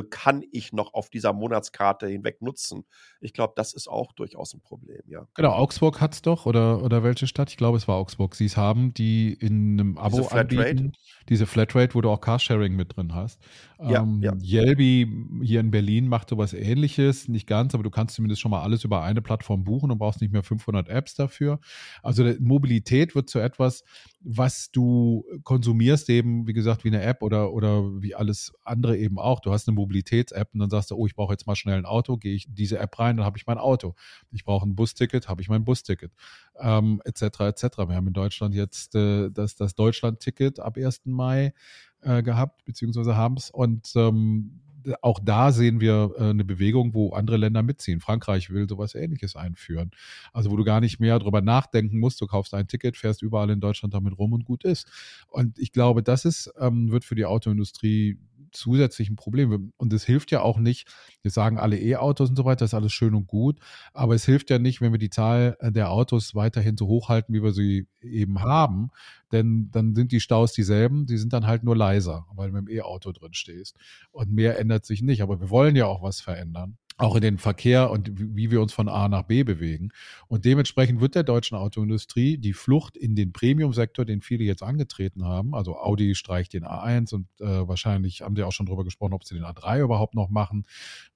kann 0.09 0.43
ich 0.51 0.71
noch 0.71 0.93
auf 0.93 1.09
dieser 1.09 1.33
Monatskarte 1.33 2.07
hinweg 2.07 2.41
nutzen? 2.41 2.85
Ich 3.19 3.33
glaube, 3.33 3.53
das 3.57 3.73
ist 3.73 3.89
auch 3.89 4.13
durchaus 4.13 4.53
ein 4.53 4.61
Problem, 4.61 5.01
ja. 5.07 5.27
Genau, 5.33 5.51
Augsburg 5.51 5.99
hat 5.99 6.13
es 6.13 6.21
doch, 6.21 6.45
oder, 6.45 6.81
oder 6.81 7.03
welche 7.03 7.27
Stadt? 7.27 7.49
Ich 7.49 7.57
glaube, 7.57 7.77
es 7.77 7.87
war 7.87 7.97
Augsburg. 7.97 8.35
Sie 8.35 8.45
es 8.45 8.55
haben, 8.55 8.93
die 8.93 9.33
in 9.33 9.79
einem 9.79 9.97
Abo 9.97 10.17
diese 10.17 10.29
Flatrate? 10.29 10.91
Diese 11.29 11.45
Flatrate, 11.45 11.95
wo 11.95 12.01
du 12.01 12.09
auch 12.09 12.21
Carsharing 12.21 12.75
mit 12.75 12.95
drin 12.95 13.13
hast. 13.13 13.41
Ja, 13.79 14.01
ähm, 14.01 14.21
ja. 14.21 14.33
Yelby 14.41 15.07
hier 15.43 15.59
in 15.59 15.69
Berlin 15.69 16.07
macht 16.07 16.29
sowas 16.29 16.53
ähnliches, 16.53 17.27
nicht 17.27 17.47
ganz, 17.47 17.75
aber 17.75 17.83
du 17.83 17.89
kannst 17.89 18.15
zumindest 18.15 18.41
schon 18.41 18.51
mal 18.51 18.61
alles 18.61 18.83
über 18.83 19.03
eine 19.03 19.21
Plattform 19.21 19.63
buchen 19.63 19.91
und 19.91 19.99
brauchst 19.99 20.21
nicht 20.21 20.33
mehr 20.33 20.41
500 20.41 20.89
Apps 20.89 21.13
dafür. 21.13 21.59
Also 22.01 22.23
Mobilität 22.39 23.13
wird 23.13 23.29
zu 23.29 23.39
etwas, 23.39 23.83
was 24.29 24.71
du 24.71 25.23
konsumierst, 25.43 26.09
eben, 26.09 26.47
wie 26.47 26.53
gesagt, 26.53 26.83
wie 26.83 26.89
eine 26.89 27.01
App 27.01 27.21
oder, 27.21 27.53
oder 27.53 28.01
wie 28.01 28.15
alles 28.15 28.53
andere 28.63 28.97
eben 28.97 29.19
auch. 29.19 29.39
Du 29.39 29.51
hast 29.51 29.67
eine 29.67 29.75
Mobilitäts-App 29.75 30.49
und 30.53 30.59
dann 30.59 30.69
sagst 30.69 30.91
du, 30.91 30.95
oh, 30.95 31.05
ich 31.05 31.15
brauche 31.15 31.33
jetzt 31.33 31.45
mal 31.45 31.55
schnell 31.55 31.77
ein 31.77 31.85
Auto, 31.85 32.17
gehe 32.17 32.33
ich 32.33 32.47
in 32.47 32.55
diese 32.55 32.79
App 32.79 32.97
rein, 32.99 33.17
dann 33.17 33.25
habe 33.25 33.37
ich 33.37 33.45
mein 33.45 33.57
Auto. 33.57 33.95
Ich 34.31 34.43
brauche 34.43 34.67
ein 34.67 34.75
Busticket, 34.75 35.29
habe 35.29 35.41
ich 35.41 35.49
mein 35.49 35.63
Busticket, 35.63 36.11
ähm, 36.59 37.01
etc. 37.05 37.21
etc. 37.41 37.63
Wir 37.77 37.95
haben 37.95 38.07
in 38.07 38.13
Deutschland 38.13 38.55
jetzt 38.55 38.95
äh, 38.95 39.29
das, 39.29 39.55
das 39.55 39.75
Deutschland-Ticket 39.75 40.59
ab 40.59 40.77
1. 40.77 41.01
Mai 41.17 41.53
äh, 42.01 42.23
gehabt, 42.23 42.63
beziehungsweise 42.63 43.17
haben 43.17 43.35
es 43.37 43.51
und 43.51 43.91
ähm, 43.95 44.61
auch 45.01 45.19
da 45.21 45.51
sehen 45.51 45.81
wir 45.81 46.11
äh, 46.17 46.29
eine 46.29 46.45
Bewegung, 46.45 46.93
wo 46.93 47.11
andere 47.11 47.37
Länder 47.37 47.63
mitziehen. 47.63 47.99
Frankreich 47.99 48.49
will 48.49 48.67
sowas 48.69 48.95
ähnliches 48.95 49.35
einführen. 49.35 49.91
Also 50.33 50.51
wo 50.51 50.55
du 50.55 50.63
gar 50.63 50.79
nicht 50.79 50.99
mehr 50.99 51.19
drüber 51.19 51.41
nachdenken 51.41 51.99
musst, 51.99 52.21
du 52.21 52.27
kaufst 52.27 52.53
ein 52.53 52.67
Ticket, 52.67 52.97
fährst 52.97 53.21
überall 53.21 53.49
in 53.49 53.59
Deutschland 53.59 53.93
damit 53.93 54.17
rum 54.17 54.33
und 54.33 54.45
gut 54.45 54.63
ist. 54.63 54.87
Und 55.29 55.59
ich 55.59 55.71
glaube, 55.71 56.03
das 56.03 56.25
ist, 56.25 56.53
ähm, 56.59 56.91
wird 56.91 57.03
für 57.03 57.15
die 57.15 57.25
Autoindustrie 57.25 58.17
zusätzlich 58.57 59.09
ein 59.09 59.15
Problem. 59.15 59.71
Und 59.77 59.93
es 59.93 60.03
hilft 60.03 60.31
ja 60.31 60.41
auch 60.41 60.57
nicht, 60.57 60.87
wir 61.21 61.31
sagen 61.31 61.57
alle 61.57 61.79
E-Autos 61.79 62.29
und 62.29 62.35
so 62.35 62.45
weiter, 62.45 62.59
das 62.59 62.71
ist 62.71 62.73
alles 62.73 62.93
schön 62.93 63.15
und 63.15 63.27
gut, 63.27 63.59
aber 63.93 64.15
es 64.15 64.25
hilft 64.25 64.49
ja 64.49 64.59
nicht, 64.59 64.81
wenn 64.81 64.91
wir 64.91 64.99
die 64.99 65.09
Zahl 65.09 65.57
äh, 65.59 65.71
der 65.71 65.91
Autos 65.91 66.35
weiterhin 66.35 66.77
so 66.77 66.87
hoch 66.87 67.09
halten, 67.09 67.33
wie 67.33 67.43
wir 67.43 67.53
sie 67.53 67.87
eben 68.01 68.41
haben, 68.41 68.89
denn 69.31 69.69
dann 69.71 69.95
sind 69.95 70.11
die 70.11 70.19
Staus 70.19 70.53
dieselben, 70.53 71.05
die 71.05 71.17
sind 71.17 71.33
dann 71.33 71.47
halt 71.47 71.63
nur 71.63 71.75
leiser, 71.75 72.25
weil 72.35 72.49
du 72.49 72.55
mit 72.55 72.67
dem 72.67 72.75
E-Auto 72.75 73.11
drin 73.11 73.33
stehst. 73.33 73.77
Und 74.11 74.31
mehr 74.31 74.59
ändert 74.59 74.85
sich 74.85 75.01
nicht, 75.01 75.21
aber 75.21 75.39
wir 75.39 75.49
wollen 75.49 75.75
ja 75.75 75.85
auch 75.85 76.01
was 76.01 76.21
verändern 76.21 76.77
auch 76.97 77.15
in 77.15 77.21
den 77.21 77.37
Verkehr 77.37 77.91
und 77.91 78.09
wie 78.15 78.49
wir 78.49 78.59
uns 78.59 78.73
von 78.73 78.89
A 78.89 79.07
nach 79.07 79.23
B 79.23 79.43
bewegen. 79.43 79.91
Und 80.27 80.45
dementsprechend 80.45 80.99
wird 80.99 81.13
der 81.13 81.23
deutschen 81.23 81.55
Autoindustrie 81.55 82.37
die 82.37 82.53
Flucht 82.53 82.97
in 82.97 83.15
den 83.15 83.33
Premium-Sektor, 83.33 84.03
den 84.03 84.21
viele 84.21 84.43
jetzt 84.43 84.63
angetreten 84.63 85.23
haben, 85.23 85.53
also 85.53 85.77
Audi 85.77 86.15
streicht 86.15 86.53
den 86.53 86.65
A1 86.65 87.13
und 87.13 87.27
äh, 87.39 87.67
wahrscheinlich 87.67 88.23
haben 88.23 88.35
sie 88.35 88.43
auch 88.43 88.51
schon 88.51 88.65
drüber 88.65 88.83
gesprochen, 88.83 89.13
ob 89.13 89.23
sie 89.23 89.35
den 89.35 89.43
A3 89.43 89.81
überhaupt 89.81 90.15
noch 90.15 90.29
machen. 90.29 90.65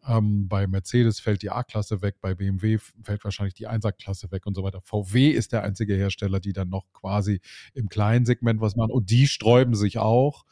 Ähm, 0.07 0.47
bei 0.47 0.67
Mercedes 0.67 1.19
fällt 1.19 1.41
die 1.41 1.49
A-Klasse 1.49 2.03
weg, 2.03 2.15
bei 2.21 2.35
BMW 2.35 2.77
fällt 3.01 3.23
wahrscheinlich 3.23 3.55
die 3.55 3.67
1er-Klasse 3.67 4.31
weg 4.31 4.45
und 4.45 4.55
so 4.55 4.63
weiter. 4.63 4.81
VW 4.81 5.29
ist 5.29 5.51
der 5.51 5.63
einzige 5.63 5.95
Hersteller, 5.95 6.39
die 6.39 6.53
dann 6.53 6.69
noch 6.69 6.85
quasi 6.93 7.41
im 7.73 7.89
kleinen 7.89 8.25
Segment 8.25 8.61
was 8.61 8.75
machen 8.75 8.91
und 8.91 9.09
die 9.09 9.27
sträuben 9.27 9.73
sich 9.73 9.97
auch 9.97 10.45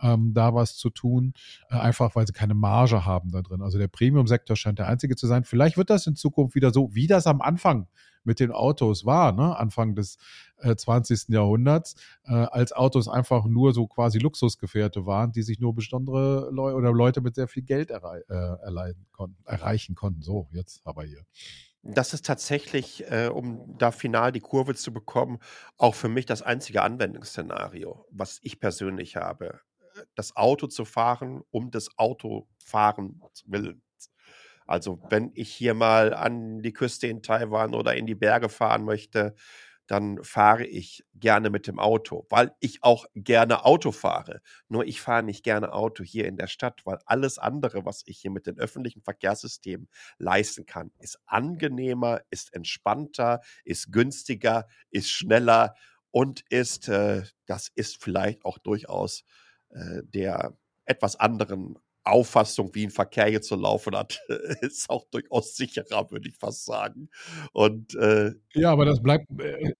ähm, 0.00 0.32
da 0.34 0.54
was 0.54 0.76
zu 0.76 0.90
tun, 0.90 1.32
äh, 1.70 1.76
einfach 1.76 2.14
weil 2.16 2.26
sie 2.26 2.32
keine 2.32 2.54
Marge 2.54 3.04
haben 3.04 3.30
da 3.30 3.42
drin. 3.42 3.62
Also 3.62 3.78
der 3.78 3.88
Premium-Sektor 3.88 4.56
scheint 4.56 4.78
der 4.78 4.88
einzige 4.88 5.16
zu 5.16 5.26
sein. 5.26 5.44
Vielleicht 5.44 5.76
wird 5.76 5.90
das 5.90 6.06
in 6.06 6.16
Zukunft 6.16 6.54
wieder 6.54 6.72
so, 6.72 6.94
wie 6.94 7.06
das 7.06 7.26
am 7.26 7.40
Anfang 7.40 7.88
mit 8.26 8.40
den 8.40 8.50
Autos 8.50 9.06
war, 9.06 9.32
ne? 9.32 9.56
Anfang 9.56 9.94
des 9.94 10.18
äh, 10.58 10.74
20. 10.74 11.28
Jahrhunderts, 11.28 11.94
äh, 12.24 12.32
als 12.32 12.72
Autos 12.72 13.08
einfach 13.08 13.46
nur 13.46 13.72
so 13.72 13.86
quasi 13.86 14.18
Luxusgefährte 14.18 15.06
waren, 15.06 15.32
die 15.32 15.42
sich 15.42 15.60
nur 15.60 15.74
besondere 15.74 16.50
Leute 16.50 16.76
oder 16.76 16.92
Leute 16.92 17.20
mit 17.20 17.36
sehr 17.36 17.48
viel 17.48 17.62
Geld 17.62 17.90
errei 17.90 18.22
äh, 18.28 18.94
konnten, 19.12 19.36
erreichen 19.44 19.94
konnten. 19.94 20.22
So, 20.22 20.48
jetzt 20.52 20.80
aber 20.84 21.04
hier. 21.04 21.24
Das 21.82 22.12
ist 22.12 22.26
tatsächlich, 22.26 23.04
äh, 23.12 23.28
um 23.28 23.78
da 23.78 23.92
final 23.92 24.32
die 24.32 24.40
Kurve 24.40 24.74
zu 24.74 24.92
bekommen, 24.92 25.38
auch 25.76 25.94
für 25.94 26.08
mich 26.08 26.26
das 26.26 26.42
einzige 26.42 26.82
Anwendungsszenario, 26.82 28.06
was 28.10 28.40
ich 28.42 28.58
persönlich 28.58 29.14
habe 29.14 29.60
das 30.14 30.36
Auto 30.36 30.66
zu 30.66 30.84
fahren, 30.84 31.42
um 31.50 31.70
des 31.70 31.96
Autofahren 31.98 33.20
willen. 33.46 33.82
Also 34.66 35.00
wenn 35.10 35.30
ich 35.34 35.52
hier 35.52 35.74
mal 35.74 36.12
an 36.12 36.60
die 36.62 36.72
Küste 36.72 37.06
in 37.06 37.22
Taiwan 37.22 37.74
oder 37.74 37.94
in 37.94 38.06
die 38.06 38.14
Berge 38.16 38.48
fahren 38.48 38.84
möchte, 38.84 39.34
dann 39.86 40.22
fahre 40.24 40.66
ich 40.66 41.04
gerne 41.14 41.48
mit 41.48 41.66
dem 41.68 41.78
Auto, 41.78 42.26
weil 42.28 42.52
ich 42.58 42.82
auch 42.82 43.06
gerne 43.14 43.64
Auto 43.64 43.92
fahre. 43.92 44.40
Nur 44.68 44.84
ich 44.84 45.00
fahre 45.00 45.22
nicht 45.22 45.44
gerne 45.44 45.72
Auto 45.72 46.02
hier 46.02 46.26
in 46.26 46.36
der 46.36 46.48
Stadt, 46.48 46.80
weil 46.84 46.98
alles 47.06 47.38
andere, 47.38 47.84
was 47.84 48.02
ich 48.06 48.18
hier 48.18 48.32
mit 48.32 48.46
den 48.46 48.58
öffentlichen 48.58 49.02
Verkehrssystemen 49.02 49.88
leisten 50.18 50.66
kann, 50.66 50.90
ist 50.98 51.20
angenehmer, 51.26 52.20
ist 52.30 52.52
entspannter, 52.52 53.40
ist 53.64 53.92
günstiger, 53.92 54.66
ist 54.90 55.10
schneller 55.10 55.74
und 56.10 56.42
ist, 56.50 56.88
äh, 56.88 57.22
das 57.46 57.70
ist 57.74 58.02
vielleicht 58.02 58.44
auch 58.44 58.58
durchaus 58.58 59.22
äh, 59.76 60.02
der 60.12 60.56
etwas 60.84 61.16
anderen 61.16 61.78
Auffassung, 62.04 62.70
wie 62.74 62.86
ein 62.86 62.90
Verkehr 62.90 63.30
jetzt 63.30 63.48
zu 63.48 63.56
laufen 63.56 63.96
hat, 63.96 64.20
ist 64.60 64.88
auch 64.88 65.06
durchaus 65.10 65.56
sicherer, 65.56 66.10
würde 66.10 66.28
ich 66.28 66.36
fast 66.36 66.64
sagen. 66.64 67.08
Und 67.52 67.94
äh, 67.96 68.32
ja, 68.54 68.70
aber 68.72 68.84
das 68.84 69.02
bleibt. 69.02 69.26
Äh, 69.40 69.72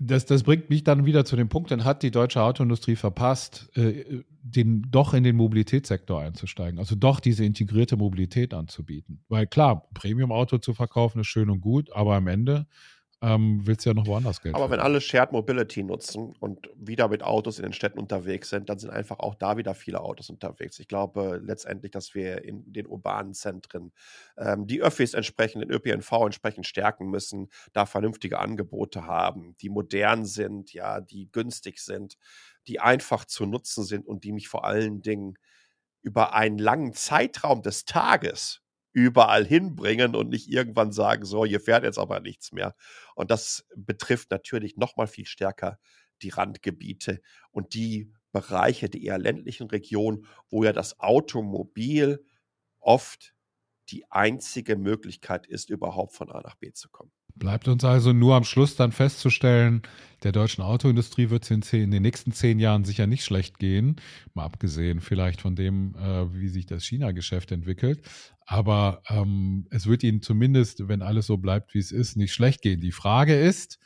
das, 0.00 0.24
das 0.24 0.42
bringt 0.42 0.70
mich 0.70 0.84
dann 0.84 1.04
wieder 1.04 1.26
zu 1.26 1.36
dem 1.36 1.50
Punkt, 1.50 1.70
dann 1.70 1.84
hat 1.84 2.02
die 2.02 2.10
deutsche 2.10 2.40
Autoindustrie 2.40 2.96
verpasst, 2.96 3.68
äh, 3.76 4.22
den, 4.42 4.86
doch 4.90 5.12
in 5.12 5.22
den 5.22 5.36
Mobilitätssektor 5.36 6.22
einzusteigen, 6.22 6.78
also 6.78 6.94
doch 6.94 7.20
diese 7.20 7.44
integrierte 7.44 7.98
Mobilität 7.98 8.54
anzubieten. 8.54 9.22
Weil 9.28 9.46
klar, 9.46 9.86
Premium-Auto 9.92 10.58
zu 10.58 10.72
verkaufen 10.72 11.20
ist 11.20 11.26
schön 11.26 11.50
und 11.50 11.60
gut, 11.60 11.92
aber 11.92 12.14
am 12.14 12.26
Ende 12.26 12.66
ähm, 13.22 13.66
willst 13.66 13.86
du 13.86 13.90
ja 13.90 13.94
noch 13.94 14.06
woanders 14.06 14.42
Geld. 14.42 14.54
Aber 14.54 14.68
wenn 14.70 14.78
alle 14.78 15.00
Shared 15.00 15.32
Mobility 15.32 15.82
nutzen 15.82 16.34
und 16.38 16.68
wieder 16.76 17.08
mit 17.08 17.22
Autos 17.22 17.58
in 17.58 17.62
den 17.62 17.72
Städten 17.72 17.98
unterwegs 17.98 18.50
sind, 18.50 18.68
dann 18.68 18.78
sind 18.78 18.90
einfach 18.90 19.20
auch 19.20 19.34
da 19.34 19.56
wieder 19.56 19.74
viele 19.74 20.00
Autos 20.00 20.28
unterwegs. 20.28 20.78
Ich 20.80 20.86
glaube 20.86 21.40
letztendlich, 21.42 21.92
dass 21.92 22.14
wir 22.14 22.44
in 22.44 22.70
den 22.70 22.86
urbanen 22.86 23.32
Zentren 23.32 23.92
ähm, 24.36 24.66
die 24.66 24.82
Öffis 24.82 25.14
entsprechend, 25.14 25.62
den 25.62 25.70
ÖPNV 25.70 26.12
entsprechend 26.26 26.66
stärken 26.66 27.08
müssen, 27.08 27.48
da 27.72 27.86
vernünftige 27.86 28.38
Angebote 28.38 29.06
haben, 29.06 29.56
die 29.62 29.70
modern 29.70 30.26
sind, 30.26 30.74
ja, 30.74 31.00
die 31.00 31.30
günstig 31.32 31.80
sind, 31.80 32.18
die 32.68 32.80
einfach 32.80 33.24
zu 33.24 33.46
nutzen 33.46 33.84
sind 33.84 34.06
und 34.06 34.24
die 34.24 34.32
mich 34.32 34.48
vor 34.48 34.66
allen 34.66 35.00
Dingen 35.00 35.38
über 36.02 36.34
einen 36.34 36.58
langen 36.58 36.92
Zeitraum 36.92 37.62
des 37.62 37.86
Tages 37.86 38.62
überall 38.96 39.44
hinbringen 39.44 40.16
und 40.16 40.30
nicht 40.30 40.48
irgendwann 40.48 40.90
sagen, 40.90 41.26
so, 41.26 41.44
hier 41.44 41.60
fährt 41.60 41.84
jetzt 41.84 41.98
aber 41.98 42.20
nichts 42.20 42.50
mehr. 42.52 42.74
Und 43.14 43.30
das 43.30 43.66
betrifft 43.76 44.30
natürlich 44.30 44.78
noch 44.78 44.96
mal 44.96 45.06
viel 45.06 45.26
stärker 45.26 45.78
die 46.22 46.30
Randgebiete 46.30 47.20
und 47.50 47.74
die 47.74 48.10
Bereiche, 48.32 48.88
die 48.88 49.04
eher 49.04 49.18
ländlichen 49.18 49.68
Regionen, 49.68 50.26
wo 50.48 50.64
ja 50.64 50.72
das 50.72 50.98
Automobil 50.98 52.24
oft 52.80 53.34
die 53.90 54.10
einzige 54.10 54.76
Möglichkeit 54.76 55.46
ist, 55.46 55.68
überhaupt 55.68 56.14
von 56.14 56.32
A 56.32 56.40
nach 56.40 56.54
B 56.54 56.72
zu 56.72 56.88
kommen. 56.88 57.12
Bleibt 57.36 57.68
uns 57.68 57.84
also 57.84 58.12
nur 58.12 58.34
am 58.34 58.44
Schluss 58.44 58.76
dann 58.76 58.92
festzustellen, 58.92 59.82
der 60.22 60.32
deutschen 60.32 60.62
Autoindustrie 60.62 61.28
wird 61.28 61.48
es 61.50 61.72
in, 61.72 61.90
den 61.90 62.02
nächsten 62.02 62.32
zehn 62.32 62.58
Jahren 62.58 62.84
sicher 62.84 63.06
nicht 63.06 63.24
schlecht 63.24 63.58
gehen, 63.58 63.96
mal 64.32 64.44
abgesehen 64.44 65.00
vielleicht 65.00 65.42
von 65.42 65.54
dem, 65.54 65.94
äh, 65.96 66.32
wie 66.34 66.48
sich 66.48 66.64
das 66.64 66.84
China-Geschäft 66.84 67.52
entwickelt. 67.52 68.00
Aber 68.46 69.02
ähm, 69.08 69.66
es 69.70 69.86
wird 69.86 70.02
ihnen 70.02 70.22
zumindest, 70.22 70.88
wenn 70.88 71.02
alles 71.02 71.26
so 71.26 71.36
bleibt, 71.36 71.74
wie 71.74 71.78
es 71.78 71.92
ist, 71.92 72.16
nicht 72.16 72.32
schlecht 72.32 72.62
gehen. 72.62 72.80
Die 72.80 72.92
Frage 72.92 73.38
ist, 73.38 73.78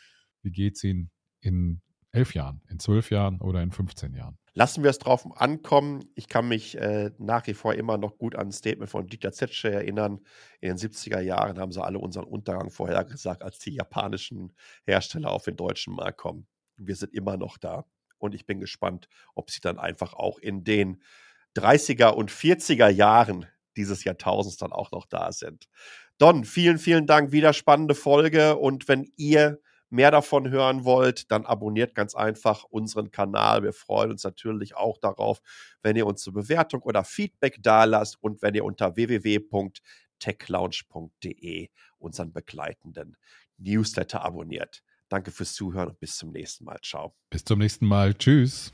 wie 0.43 0.53
geht 0.53 0.77
es 0.77 0.85
ihnen 0.85 1.11
in 1.41 1.81
elf 2.13 2.35
Jahren, 2.35 2.63
in 2.69 2.79
zwölf 2.79 3.11
Jahren 3.11 3.41
oder 3.41 3.63
in 3.63 3.73
15 3.73 4.15
Jahren? 4.15 4.39
Lassen 4.53 4.83
wir 4.83 4.91
es 4.91 4.99
drauf 4.99 5.25
ankommen. 5.41 6.11
Ich 6.17 6.29
kann 6.29 6.49
mich 6.49 6.77
äh, 6.77 7.11
nach 7.19 7.47
wie 7.47 7.55
vor 7.55 7.75
immer 7.75 7.99
noch 7.99 8.19
gut 8.19 8.35
an 8.35 8.49
ein 8.49 8.53
Statement 8.53 8.91
von 8.91 9.07
Dieter 9.07 9.33
Zetsche 9.33 9.71
erinnern. 9.71 10.21
In 10.61 10.71
den 10.71 10.77
70er 10.77 11.21
Jahren 11.21 11.59
haben 11.59 11.71
sie 11.71 11.83
alle 11.83 11.99
unseren 11.99 12.25
Untergang 12.25 12.71
vorhergesagt, 12.71 13.43
als 13.43 13.61
die 13.61 13.75
japanischen 13.75 14.53
Hersteller 14.85 15.31
auf 15.31 15.45
den 15.45 15.57
deutschen 15.57 15.95
Markt 15.95 16.19
kommen. 16.19 16.49
Wir 16.77 16.97
sind 16.97 17.15
immer 17.15 17.37
noch 17.37 17.59
da. 17.59 17.85
Und 18.19 18.35
ich 18.35 18.45
bin 18.45 18.59
gespannt, 18.59 19.09
ob 19.35 19.51
sie 19.51 19.61
dann 19.61 19.79
einfach 19.79 20.15
auch 20.15 20.39
in 20.39 20.65
den 20.65 21.03
30er 21.57 22.09
und 22.09 22.31
40er 22.31 22.89
Jahren 22.89 23.47
dieses 23.77 24.05
Jahrtausends 24.05 24.57
dann 24.57 24.73
auch 24.73 24.91
noch 24.91 25.07
da 25.07 25.31
sind. 25.33 25.69
Don, 26.19 26.45
vielen, 26.45 26.79
vielen 26.79 27.07
Dank. 27.07 27.33
Wieder 27.33 27.53
spannende 27.53 27.95
Folge. 27.95 28.57
Und 28.57 28.89
wenn 28.89 29.11
ihr 29.17 29.61
mehr 29.90 30.11
davon 30.11 30.50
hören 30.50 30.85
wollt, 30.85 31.31
dann 31.31 31.44
abonniert 31.44 31.94
ganz 31.94 32.14
einfach 32.14 32.64
unseren 32.64 33.11
Kanal. 33.11 33.62
Wir 33.62 33.72
freuen 33.72 34.11
uns 34.12 34.24
natürlich 34.24 34.76
auch 34.76 34.98
darauf, 34.98 35.40
wenn 35.83 35.96
ihr 35.96 36.07
uns 36.07 36.26
eine 36.26 36.35
Bewertung 36.35 36.83
oder 36.83 37.05
Feedback 37.05 37.62
dalasst 37.62 38.22
und 38.22 38.42
wenn 38.42 38.55
ihr 38.55 38.64
unter 38.64 38.96
www.techlounge.de 38.96 41.68
unseren 41.98 42.33
begleitenden 42.33 43.16
Newsletter 43.59 44.24
abonniert. 44.24 44.83
Danke 45.09 45.31
fürs 45.33 45.55
Zuhören 45.55 45.88
und 45.88 45.98
bis 45.98 46.16
zum 46.16 46.31
nächsten 46.31 46.64
Mal. 46.64 46.79
Ciao. 46.83 47.16
Bis 47.31 47.44
zum 47.44 47.59
nächsten 47.59 47.87
Mal. 47.87 48.14
Tschüss. 48.14 48.72